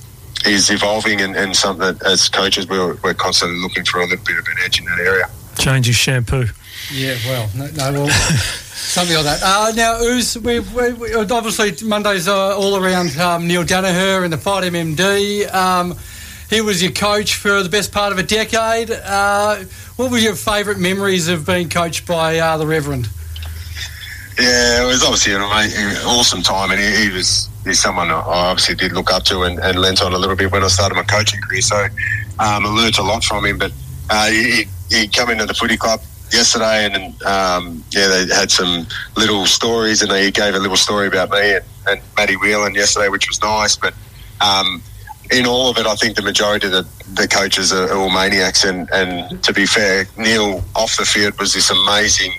is 0.45 0.69
evolving 0.69 1.21
and, 1.21 1.35
and 1.35 1.55
something 1.55 1.85
that 1.85 2.05
as 2.05 2.29
coaches 2.29 2.67
we're, 2.67 2.95
we're 2.95 3.13
constantly 3.13 3.59
looking 3.59 3.83
for 3.83 3.99
a 3.99 4.05
little 4.05 4.23
bit 4.25 4.37
of 4.37 4.47
an 4.47 4.55
edge 4.63 4.79
in 4.79 4.85
that 4.85 4.99
area. 4.99 5.29
Change 5.57 5.87
his 5.87 5.95
shampoo. 5.95 6.45
Yeah, 6.91 7.17
well, 7.25 7.49
no, 7.55 7.67
no 7.71 7.91
well, 7.91 8.09
something 8.09 9.15
like 9.15 9.25
that. 9.25 9.41
Uh, 9.43 9.71
now, 9.75 10.01
Ooze, 10.01 10.37
we, 10.37 10.59
we, 10.59 10.93
we, 10.93 11.13
obviously 11.15 11.75
Monday's 11.85 12.27
uh, 12.27 12.57
all 12.57 12.77
around 12.77 13.17
um, 13.17 13.47
Neale 13.47 13.63
Daniher 13.63 14.23
and 14.23 14.31
the 14.31 14.37
Fight 14.37 14.63
MND. 14.63 15.53
Um, 15.53 15.95
he 16.49 16.61
was 16.61 16.81
your 16.81 16.91
coach 16.91 17.35
for 17.35 17.61
the 17.61 17.69
best 17.69 17.91
part 17.91 18.11
of 18.11 18.17
a 18.17 18.23
decade. 18.23 18.89
Uh, 18.89 19.57
what 19.97 20.11
were 20.11 20.17
your 20.17 20.35
favourite 20.35 20.79
memories 20.79 21.27
of 21.27 21.45
being 21.45 21.69
coached 21.69 22.07
by 22.07 22.39
uh, 22.39 22.57
the 22.57 22.65
Reverend? 22.65 23.09
Yeah, 24.39 24.83
it 24.83 24.87
was 24.87 25.03
obviously 25.03 25.33
an 25.33 25.41
awesome 25.41 26.41
time, 26.41 26.71
and 26.71 26.79
he, 26.79 27.09
he 27.09 27.09
was 27.09 27.49
he's 27.65 27.81
someone 27.81 28.09
I 28.09 28.21
obviously 28.23 28.75
did 28.75 28.93
look 28.93 29.11
up 29.11 29.23
to 29.25 29.41
and, 29.43 29.59
and 29.59 29.79
lent 29.79 30.01
on 30.01 30.13
a 30.13 30.17
little 30.17 30.35
bit 30.35 30.51
when 30.51 30.63
I 30.63 30.67
started 30.67 30.95
my 30.95 31.03
coaching 31.03 31.41
career. 31.41 31.61
So 31.61 31.75
um, 31.75 32.65
I 32.65 32.69
learnt 32.69 32.97
a 32.97 33.03
lot 33.03 33.23
from 33.23 33.45
him. 33.45 33.57
But 33.57 33.73
uh, 34.09 34.29
he, 34.29 34.63
he 34.89 35.07
come 35.09 35.29
into 35.29 35.45
the 35.45 35.53
footy 35.53 35.75
club 35.75 35.99
yesterday, 36.31 36.85
and 36.85 37.21
um, 37.23 37.83
yeah, 37.91 38.07
they 38.07 38.33
had 38.33 38.49
some 38.49 38.87
little 39.17 39.45
stories, 39.45 40.01
and 40.01 40.11
he 40.11 40.31
gave 40.31 40.55
a 40.55 40.59
little 40.59 40.77
story 40.77 41.07
about 41.07 41.31
me 41.31 41.55
and, 41.55 41.65
and 41.87 42.01
Matty 42.15 42.35
Whelan 42.35 42.75
yesterday, 42.75 43.09
which 43.09 43.27
was 43.27 43.41
nice. 43.41 43.75
But 43.75 43.93
um, 44.39 44.81
in 45.31 45.45
all 45.45 45.69
of 45.69 45.77
it, 45.77 45.85
I 45.85 45.95
think 45.95 46.15
the 46.15 46.21
majority 46.21 46.67
of 46.67 46.71
the, 46.71 46.87
the 47.13 47.27
coaches 47.27 47.73
are, 47.73 47.93
all 47.93 48.09
maniacs. 48.09 48.63
And, 48.63 48.89
and 48.91 49.43
to 49.43 49.53
be 49.53 49.65
fair, 49.65 50.05
Neale 50.17 50.63
off 50.75 50.97
the 50.97 51.05
field 51.05 51.37
was 51.39 51.53
this 51.53 51.69
amazing, 51.69 52.33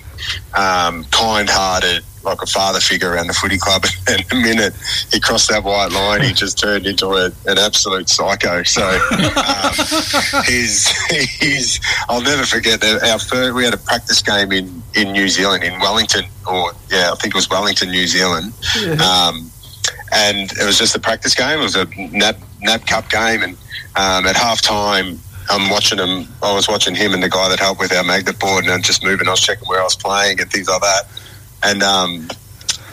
um, 0.57 1.05
kind-hearted, 1.05 2.05
like 2.23 2.43
a 2.43 2.47
father 2.47 2.81
figure 2.81 3.13
around 3.13 3.27
the 3.27 3.33
footy 3.33 3.59
club. 3.59 3.85
And 4.09 4.25
the 4.29 4.35
minute 4.37 4.75
he 5.13 5.21
crossed 5.21 5.51
that 5.51 5.63
white 5.63 5.93
line, 5.93 6.23
he 6.23 6.33
just 6.33 6.59
turned 6.59 6.85
into 6.87 7.07
a, 7.09 7.27
an 7.47 7.59
absolute 7.59 8.09
psycho. 8.09 8.65
So 8.65 8.83
um, 8.83 9.73
he's, 10.47 10.89
he's, 11.39 11.81
I'll 12.09 12.23
never 12.23 12.45
forget 12.45 12.81
that 12.81 13.03
our 13.05 13.19
first, 13.21 13.55
we 13.55 13.65
had 13.65 13.75
a 13.75 13.79
practice 13.79 14.21
game 14.21 14.51
in, 14.51 14.83
in 14.97 15.13
New 15.13 15.29
Zealand, 15.29 15.63
in 15.63 15.79
Wellington, 15.79 16.25
or 16.49 16.73
yeah, 16.91 17.13
I 17.13 17.15
think 17.17 17.35
it 17.35 17.37
was 17.37 17.49
Wellington, 17.49 17.91
New 17.91 18.07
Zealand. 18.07 18.53
Yeah. 18.81 18.95
Um, 18.95 19.51
and 20.13 20.51
it 20.53 20.65
was 20.67 20.79
just 20.79 20.97
a 20.97 21.01
practice 21.01 21.35
game. 21.35 21.61
It 21.61 21.63
was 21.63 21.77
a 21.77 21.85
NAB, 22.11 22.37
NAB 22.63 22.87
Cup 22.87 23.09
game. 23.11 23.43
And 23.43 23.57
um, 23.97 24.27
at 24.27 24.37
half 24.37 24.61
time, 24.61 25.19
I'm 25.51 25.69
watching 25.71 25.99
him. 25.99 26.29
I 26.43 26.55
was 26.55 26.69
watching 26.69 26.95
him 26.95 27.13
and 27.13 27.23
the 27.23 27.29
guy 27.29 27.49
that 27.49 27.59
helped 27.59 27.81
with 27.81 27.93
our 27.93 28.05
magnet 28.05 28.39
board, 28.39 28.65
and 28.65 28.73
I'm 28.73 28.83
just 28.83 29.03
moving. 29.03 29.27
I 29.29 29.33
was 29.33 29.41
checking 29.41 29.69
where 29.69 29.81
I 29.81 29.85
was 29.85 29.97
playing 29.97 30.41
and 30.41 30.51
things 30.51 30.69
like 30.69 30.81
that 30.81 31.03
and 31.63 31.83
um, 31.83 32.29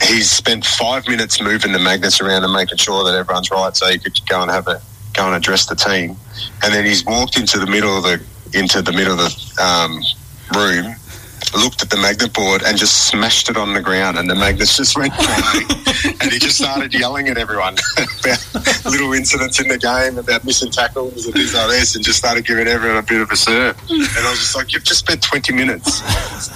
he's 0.02 0.30
spent 0.30 0.66
five 0.66 1.08
minutes 1.08 1.42
moving 1.42 1.72
the 1.72 1.80
magnets 1.80 2.22
around 2.22 2.44
and 2.44 2.54
making 2.54 2.78
sure 2.78 3.04
that 3.04 3.16
everyone's 3.16 3.52
right, 3.52 3.76
so 3.76 3.88
he 3.88 3.98
could 3.98 4.20
go 4.28 4.42
and 4.42 4.52
have 4.52 4.68
a 4.68 4.82
go 5.14 5.26
and 5.26 5.36
address 5.36 5.66
the 5.66 5.76
team. 5.76 6.16
And 6.64 6.74
then 6.74 6.86
he's 6.86 7.06
walked 7.06 7.38
into 7.38 7.60
the 7.60 7.68
middle 7.68 7.98
of 7.98 8.04
the 8.04 8.24
into 8.54 8.82
the 8.82 8.92
middle 8.92 9.14
of 9.14 9.20
the 9.20 9.64
um, 9.64 10.02
room 10.56 10.96
looked 11.56 11.82
at 11.82 11.90
the 11.90 11.98
magnet 11.98 12.34
board 12.34 12.64
and 12.64 12.78
just 12.78 13.08
smashed 13.08 13.50
it 13.50 13.58
on 13.58 13.74
the 13.74 13.82
ground, 13.82 14.18
and 14.18 14.30
the 14.30 14.36
magnets 14.36 14.78
just 14.78 14.98
went 14.98 15.14
flying. 15.14 15.68
and 16.22 16.32
he 16.32 16.40
just 16.40 16.58
started 16.58 16.94
yelling 16.94 17.28
at 17.28 17.38
everyone 17.38 17.76
about 17.98 18.86
little 18.86 19.14
incidents 19.14 19.60
in 19.60 19.68
the 19.68 19.78
game, 19.78 20.18
about 20.18 20.44
missing 20.44 20.72
tackles 20.72 21.26
and 21.26 21.34
things 21.34 21.54
like 21.54 21.70
this, 21.70 21.96
and 21.96 22.04
just 22.04 22.20
started 22.20 22.46
giving 22.46 22.68
everyone 22.68 22.98
a 22.98 23.04
bit 23.04 23.22
of 23.22 23.32
a 23.32 23.36
serve. 23.36 23.78
And 23.90 24.02
I 24.02 24.30
was 24.30 24.40
just 24.40 24.56
like, 24.56 24.74
"You've 24.74 24.84
just 24.84 25.00
spent 25.00 25.22
20 25.22 25.54
minutes 25.54 26.02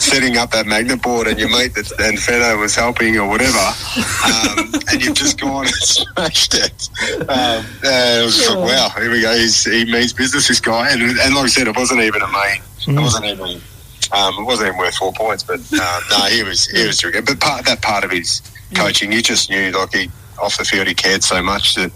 setting 0.03 0.37
up 0.37 0.51
that 0.51 0.65
magnet 0.65 1.01
board, 1.01 1.27
and 1.27 1.39
your 1.39 1.49
mate 1.49 1.73
that, 1.75 1.91
and 1.99 2.19
Fedor 2.19 2.57
was 2.57 2.75
helping 2.75 3.17
or 3.17 3.27
whatever, 3.27 3.57
um, 3.57 4.71
and 4.91 5.03
you've 5.03 5.15
just 5.15 5.39
gone 5.39 5.65
and 5.65 5.75
smashed 5.75 6.53
it." 6.55 6.89
Um, 7.29 7.65
it 7.83 8.25
was 8.25 8.49
like, 8.49 8.57
"Wow, 8.57 8.89
here 8.97 9.11
we 9.11 9.21
go. 9.21 9.35
He's, 9.35 9.63
he 9.63 9.85
means 9.85 10.13
business, 10.13 10.47
this 10.47 10.59
guy." 10.59 10.91
And, 10.91 11.01
and 11.01 11.35
like 11.35 11.45
I 11.45 11.47
said, 11.47 11.67
it 11.67 11.75
wasn't 11.75 12.01
even 12.01 12.21
a 12.21 12.27
main. 12.27 12.61
It 12.87 12.99
wasn't 12.99 13.25
even 13.25 13.61
um, 14.13 14.39
it 14.39 14.43
wasn't 14.43 14.67
even 14.67 14.79
worth 14.79 14.95
four 14.95 15.13
points, 15.13 15.43
but 15.43 15.59
uh, 15.73 15.99
no, 16.11 16.25
he 16.25 16.43
was 16.43 16.67
he 16.67 16.85
was 16.85 17.01
But 17.01 17.39
part 17.39 17.65
that 17.65 17.81
part 17.81 18.03
of 18.03 18.11
his 18.11 18.41
coaching, 18.75 19.11
you 19.11 19.21
just 19.21 19.49
knew 19.49 19.71
like 19.71 19.93
he 19.93 20.09
off 20.41 20.57
the 20.57 20.65
field 20.65 20.87
he 20.87 20.93
cared 20.93 21.23
so 21.23 21.41
much 21.41 21.75
that 21.75 21.91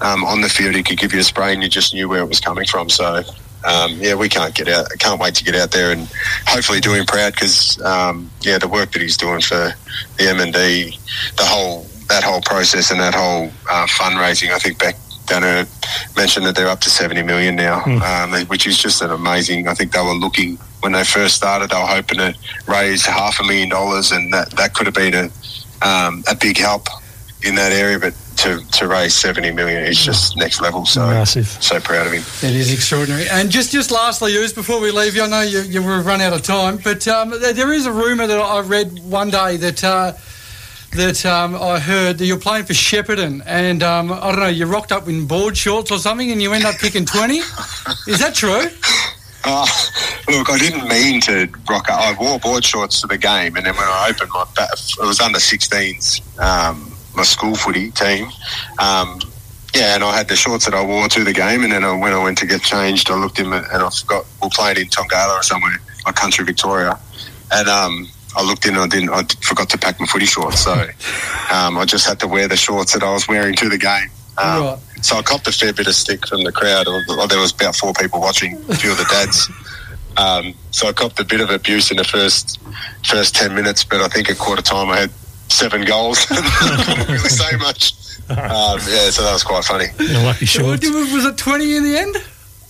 um, 0.00 0.24
on 0.24 0.40
the 0.40 0.48
field. 0.48 0.74
He 0.74 0.82
could 0.82 0.98
give 0.98 1.12
you 1.12 1.20
a 1.20 1.24
spray, 1.24 1.52
and 1.52 1.62
you 1.62 1.68
just 1.68 1.94
knew 1.94 2.08
where 2.08 2.20
it 2.20 2.28
was 2.28 2.40
coming 2.40 2.66
from. 2.66 2.88
So. 2.88 3.22
Um, 3.64 3.98
yeah, 3.98 4.14
we 4.14 4.28
can't 4.28 4.54
get 4.54 4.68
out. 4.68 4.86
Can't 5.00 5.20
wait 5.20 5.34
to 5.34 5.44
get 5.44 5.56
out 5.56 5.72
there 5.72 5.90
and 5.90 6.08
hopefully 6.46 6.78
do 6.78 6.94
him 6.94 7.04
proud 7.04 7.32
because 7.32 7.82
um, 7.82 8.30
yeah, 8.40 8.56
the 8.56 8.68
work 8.68 8.92
that 8.92 9.02
he's 9.02 9.16
doing 9.16 9.40
for 9.40 9.74
the 10.16 10.28
M 10.28 10.38
and 10.38 10.52
D, 10.52 10.96
the 11.36 11.44
whole 11.44 11.84
that 12.08 12.22
whole 12.22 12.40
process 12.40 12.92
and 12.92 13.00
that 13.00 13.16
whole 13.16 13.50
uh, 13.68 13.86
fundraising. 13.86 14.52
I 14.52 14.60
think 14.60 14.78
Bec 14.78 14.94
Daniher 15.28 15.66
mentioned 16.16 16.46
that 16.46 16.56
they're 16.56 16.68
up 16.68 16.80
to 16.80 16.90
seventy 16.90 17.22
million 17.22 17.56
now, 17.56 17.82
um, 17.84 18.32
which 18.48 18.66
is 18.66 18.78
just 18.78 19.02
an 19.02 19.10
amazing. 19.10 19.68
I 19.68 19.74
think 19.74 19.92
they 19.92 20.00
were 20.00 20.14
looking 20.14 20.56
when 20.80 20.92
they 20.92 21.04
first 21.04 21.36
started. 21.36 21.70
They 21.70 21.76
were 21.76 21.86
hoping 21.86 22.18
to 22.18 22.34
raise 22.66 23.04
half 23.06 23.38
a 23.40 23.44
million 23.44 23.68
dollars, 23.68 24.10
and 24.12 24.32
that 24.32 24.50
that 24.52 24.74
could 24.74 24.86
have 24.86 24.94
been 24.94 25.14
a 25.14 25.86
um, 25.86 26.24
a 26.28 26.34
big 26.34 26.56
help 26.58 26.88
in 27.44 27.54
that 27.56 27.72
area, 27.72 27.98
but. 27.98 28.14
To, 28.38 28.64
to 28.70 28.86
raise 28.86 29.14
70 29.16 29.50
million 29.50 29.82
is 29.82 29.98
just 29.98 30.36
next 30.36 30.60
level. 30.60 30.86
So 30.86 31.00
Massive. 31.08 31.48
so 31.48 31.80
proud 31.80 32.06
of 32.06 32.12
him. 32.12 32.22
It 32.48 32.54
is 32.54 32.72
extraordinary. 32.72 33.28
And 33.28 33.50
just, 33.50 33.72
just 33.72 33.90
lastly, 33.90 34.32
Ooze, 34.36 34.52
before 34.52 34.80
we 34.80 34.92
leave 34.92 35.16
you, 35.16 35.24
I 35.24 35.26
know 35.26 35.40
you, 35.40 35.62
you've 35.62 36.06
run 36.06 36.20
out 36.20 36.32
of 36.32 36.42
time, 36.42 36.76
but 36.76 37.08
um, 37.08 37.30
there 37.30 37.52
there 37.52 37.72
is 37.72 37.86
a 37.86 37.90
rumour 37.90 38.28
that 38.28 38.38
I 38.38 38.60
read 38.60 39.00
one 39.02 39.30
day 39.30 39.56
that 39.56 39.82
uh, 39.82 40.12
that 40.92 41.24
um, 41.26 41.54
I 41.54 41.78
heard 41.78 42.18
that 42.18 42.26
you're 42.26 42.38
playing 42.38 42.64
for 42.64 42.72
Shepparton, 42.72 43.42
and 43.46 43.82
um, 43.82 44.12
I 44.12 44.30
don't 44.30 44.40
know, 44.40 44.46
you 44.48 44.66
rocked 44.66 44.92
up 44.92 45.08
in 45.08 45.26
board 45.26 45.56
shorts 45.56 45.90
or 45.90 45.98
something, 45.98 46.30
and 46.30 46.40
you 46.40 46.52
end 46.52 46.64
up 46.64 46.76
picking 46.76 47.04
20. 47.04 47.36
Is 47.36 48.18
that 48.18 48.34
true? 48.34 48.66
Uh, 49.44 49.66
look, 50.28 50.50
I 50.50 50.58
didn't 50.58 50.88
mean 50.88 51.20
to 51.22 51.48
rock 51.68 51.88
up. 51.90 52.00
I 52.00 52.16
wore 52.18 52.38
board 52.38 52.64
shorts 52.64 53.00
to 53.02 53.06
the 53.06 53.18
game, 53.18 53.56
and 53.56 53.66
then 53.66 53.74
when 53.74 53.84
I 53.84 54.08
opened 54.10 54.30
my, 54.32 54.44
ba- 54.54 54.68
it 54.72 55.06
was 55.06 55.20
under 55.20 55.38
16s, 55.38 56.38
um, 56.40 56.92
my 57.14 57.22
school 57.22 57.54
footy 57.54 57.90
team. 57.90 58.28
Um, 58.78 59.20
yeah, 59.74 59.94
and 59.94 60.02
I 60.02 60.16
had 60.16 60.28
the 60.28 60.36
shorts 60.36 60.64
that 60.64 60.74
I 60.74 60.84
wore 60.84 61.08
to 61.08 61.24
the 61.24 61.32
game, 61.32 61.62
and 61.62 61.72
then 61.72 61.84
I, 61.84 61.94
when 61.96 62.12
I 62.12 62.22
went 62.22 62.38
to 62.38 62.46
get 62.46 62.62
changed, 62.62 63.10
I 63.10 63.16
looked 63.16 63.38
in 63.38 63.52
and 63.52 63.66
I 63.66 63.90
forgot 63.90 64.24
we 64.42 64.46
are 64.46 64.50
playing 64.50 64.78
in 64.78 64.86
Tongala 64.86 65.38
or 65.38 65.42
somewhere, 65.42 65.78
like 66.06 66.14
country 66.14 66.44
Victoria, 66.44 66.98
and 67.52 67.68
um, 67.68 68.08
I 68.38 68.42
looked 68.44 68.64
in 68.66 68.74
and 68.74 68.84
I 68.84 68.86
didn't. 68.86 69.10
I 69.10 69.24
forgot 69.42 69.68
to 69.70 69.78
pack 69.78 69.98
my 70.00 70.06
footy 70.06 70.24
shorts, 70.26 70.60
so 70.60 70.72
um, 71.52 71.76
I 71.76 71.84
just 71.84 72.06
had 72.06 72.20
to 72.20 72.28
wear 72.28 72.46
the 72.46 72.56
shorts 72.56 72.92
that 72.94 73.02
I 73.02 73.12
was 73.12 73.26
wearing 73.28 73.54
to 73.56 73.68
the 73.68 73.78
game. 73.78 74.08
Um, 74.38 74.62
Right. 74.64 74.78
So 75.02 75.16
I 75.16 75.22
copped 75.22 75.46
a 75.46 75.52
fair 75.52 75.72
bit 75.72 75.86
of 75.86 75.94
stick 75.94 76.26
from 76.26 76.42
the 76.44 76.50
crowd. 76.52 76.88
Or, 76.88 77.02
or 77.18 77.28
there 77.28 77.38
was 77.38 77.52
about 77.52 77.76
four 77.76 77.92
people 77.94 78.20
watching, 78.20 78.54
a 78.68 78.74
few 78.74 78.90
of 78.92 78.98
the 78.98 79.04
dads. 79.04 79.48
Um, 80.16 80.54
so 80.72 80.88
I 80.88 80.92
copped 80.92 81.20
a 81.20 81.24
bit 81.24 81.40
of 81.40 81.50
abuse 81.50 81.90
in 81.92 81.96
the 81.98 82.04
first 82.04 82.58
first 83.04 83.34
ten 83.34 83.54
minutes, 83.54 83.84
but 83.84 84.00
I 84.00 84.08
think 84.08 84.28
at 84.30 84.38
quarter 84.38 84.62
time 84.62 84.88
I 84.90 84.98
had 85.00 85.10
seven 85.48 85.84
goals. 85.84 86.24
Couldn't 86.26 87.08
really 87.08 87.28
say 87.28 87.56
much. 87.58 87.92
Um, 88.28 88.78
yeah, 88.90 89.10
so 89.10 89.22
that 89.22 89.32
was 89.32 89.42
quite 89.44 89.64
funny. 89.64 89.86
Your 89.98 90.22
lucky 90.24 90.46
shorts. 90.46 90.88
Was 90.88 91.24
it 91.24 91.38
20 91.38 91.76
in 91.76 91.82
the 91.84 91.96
end? 91.98 92.16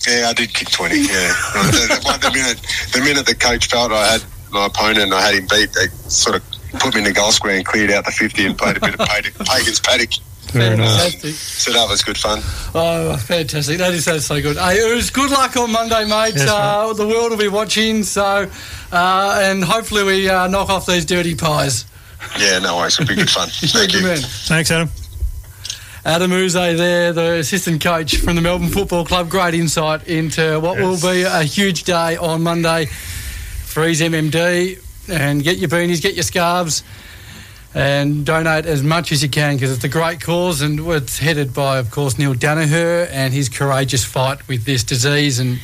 Yeah, 0.07 0.29
I 0.29 0.33
did 0.33 0.53
kick 0.53 0.69
twenty. 0.71 0.97
Yeah, 0.99 1.05
the, 1.53 1.99
the, 2.01 2.29
the 2.29 2.31
minute 2.31 2.59
the 2.93 3.01
minute 3.01 3.25
the 3.25 3.35
coach 3.35 3.67
felt 3.67 3.91
I 3.91 4.13
had 4.13 4.23
my 4.51 4.65
opponent 4.65 4.99
and 4.99 5.13
I 5.13 5.21
had 5.21 5.35
him 5.35 5.47
beat, 5.49 5.71
they 5.73 5.87
sort 6.09 6.35
of 6.37 6.43
put 6.79 6.93
me 6.93 6.99
in 7.01 7.05
the 7.05 7.13
goal 7.13 7.31
square 7.31 7.55
and 7.57 7.65
cleared 7.65 7.91
out 7.91 8.05
the 8.05 8.11
fifty 8.11 8.45
and 8.45 8.57
played 8.57 8.77
a 8.77 8.79
bit 8.79 8.93
of 8.93 8.99
Pag- 9.07 9.33
Pagans 9.45 9.79
paddock. 9.79 10.09
Very 10.51 10.75
nice. 10.77 10.97
Fantastic. 11.13 11.33
So 11.35 11.71
that 11.73 11.87
was 11.87 12.03
good 12.03 12.17
fun. 12.17 12.39
Oh, 12.73 13.15
fantastic. 13.17 13.77
That 13.77 13.93
is 13.93 14.05
so, 14.05 14.17
so 14.17 14.41
good. 14.41 14.57
Hey, 14.57 14.77
it 14.79 14.95
was 14.95 15.11
good 15.11 15.29
luck 15.29 15.55
on 15.57 15.71
Monday, 15.71 16.05
mate. 16.05 16.33
Yes, 16.35 16.49
uh, 16.49 16.91
the 16.93 17.07
world 17.07 17.29
will 17.29 17.37
be 17.37 17.47
watching, 17.49 18.01
so, 18.01 18.49
uh, 18.91 19.39
and 19.43 19.63
hopefully 19.63 20.03
we 20.03 20.27
uh, 20.27 20.47
knock 20.47 20.69
off 20.69 20.87
these 20.87 21.05
dirty 21.05 21.35
pies. 21.35 21.85
Yeah, 22.39 22.57
no 22.59 22.77
worries. 22.77 22.99
It'll 22.99 23.07
be 23.07 23.13
good 23.15 23.29
fun. 23.29 23.47
Thank 23.51 23.93
you. 23.93 24.01
man. 24.01 24.17
Thanks, 24.17 24.71
Adem. 24.71 24.89
Adem 26.03 26.31
Yze 26.31 26.53
there, 26.77 27.13
the 27.13 27.33
assistant 27.33 27.83
coach 27.83 28.17
from 28.17 28.35
the 28.35 28.41
Melbourne 28.41 28.69
Football 28.69 29.05
Club. 29.05 29.29
Great 29.29 29.53
insight 29.53 30.07
into 30.07 30.59
what 30.59 30.79
Yes. 30.79 31.03
will 31.03 31.11
be 31.13 31.21
a 31.23 31.43
huge 31.43 31.83
day 31.83 32.17
on 32.17 32.41
Monday 32.41 32.87
his 33.75 34.01
MND. 34.01 34.85
And 35.09 35.43
get 35.43 35.57
your 35.57 35.69
beanies, 35.69 36.01
get 36.01 36.13
your 36.13 36.23
scarves, 36.23 36.83
and 37.73 38.25
donate 38.25 38.65
as 38.65 38.83
much 38.83 39.11
as 39.11 39.23
you 39.23 39.29
can 39.29 39.55
because 39.55 39.71
it's 39.71 39.83
a 39.83 39.89
great 39.89 40.21
cause 40.21 40.61
and 40.61 40.79
it's 40.79 41.17
headed 41.17 41.53
by, 41.53 41.77
of 41.77 41.91
course, 41.91 42.17
Neale 42.17 42.33
Daniher 42.33 43.07
and 43.11 43.33
his 43.33 43.49
courageous 43.49 44.03
fight 44.03 44.47
with 44.47 44.65
this 44.65 44.83
disease. 44.83 45.39
And 45.39 45.59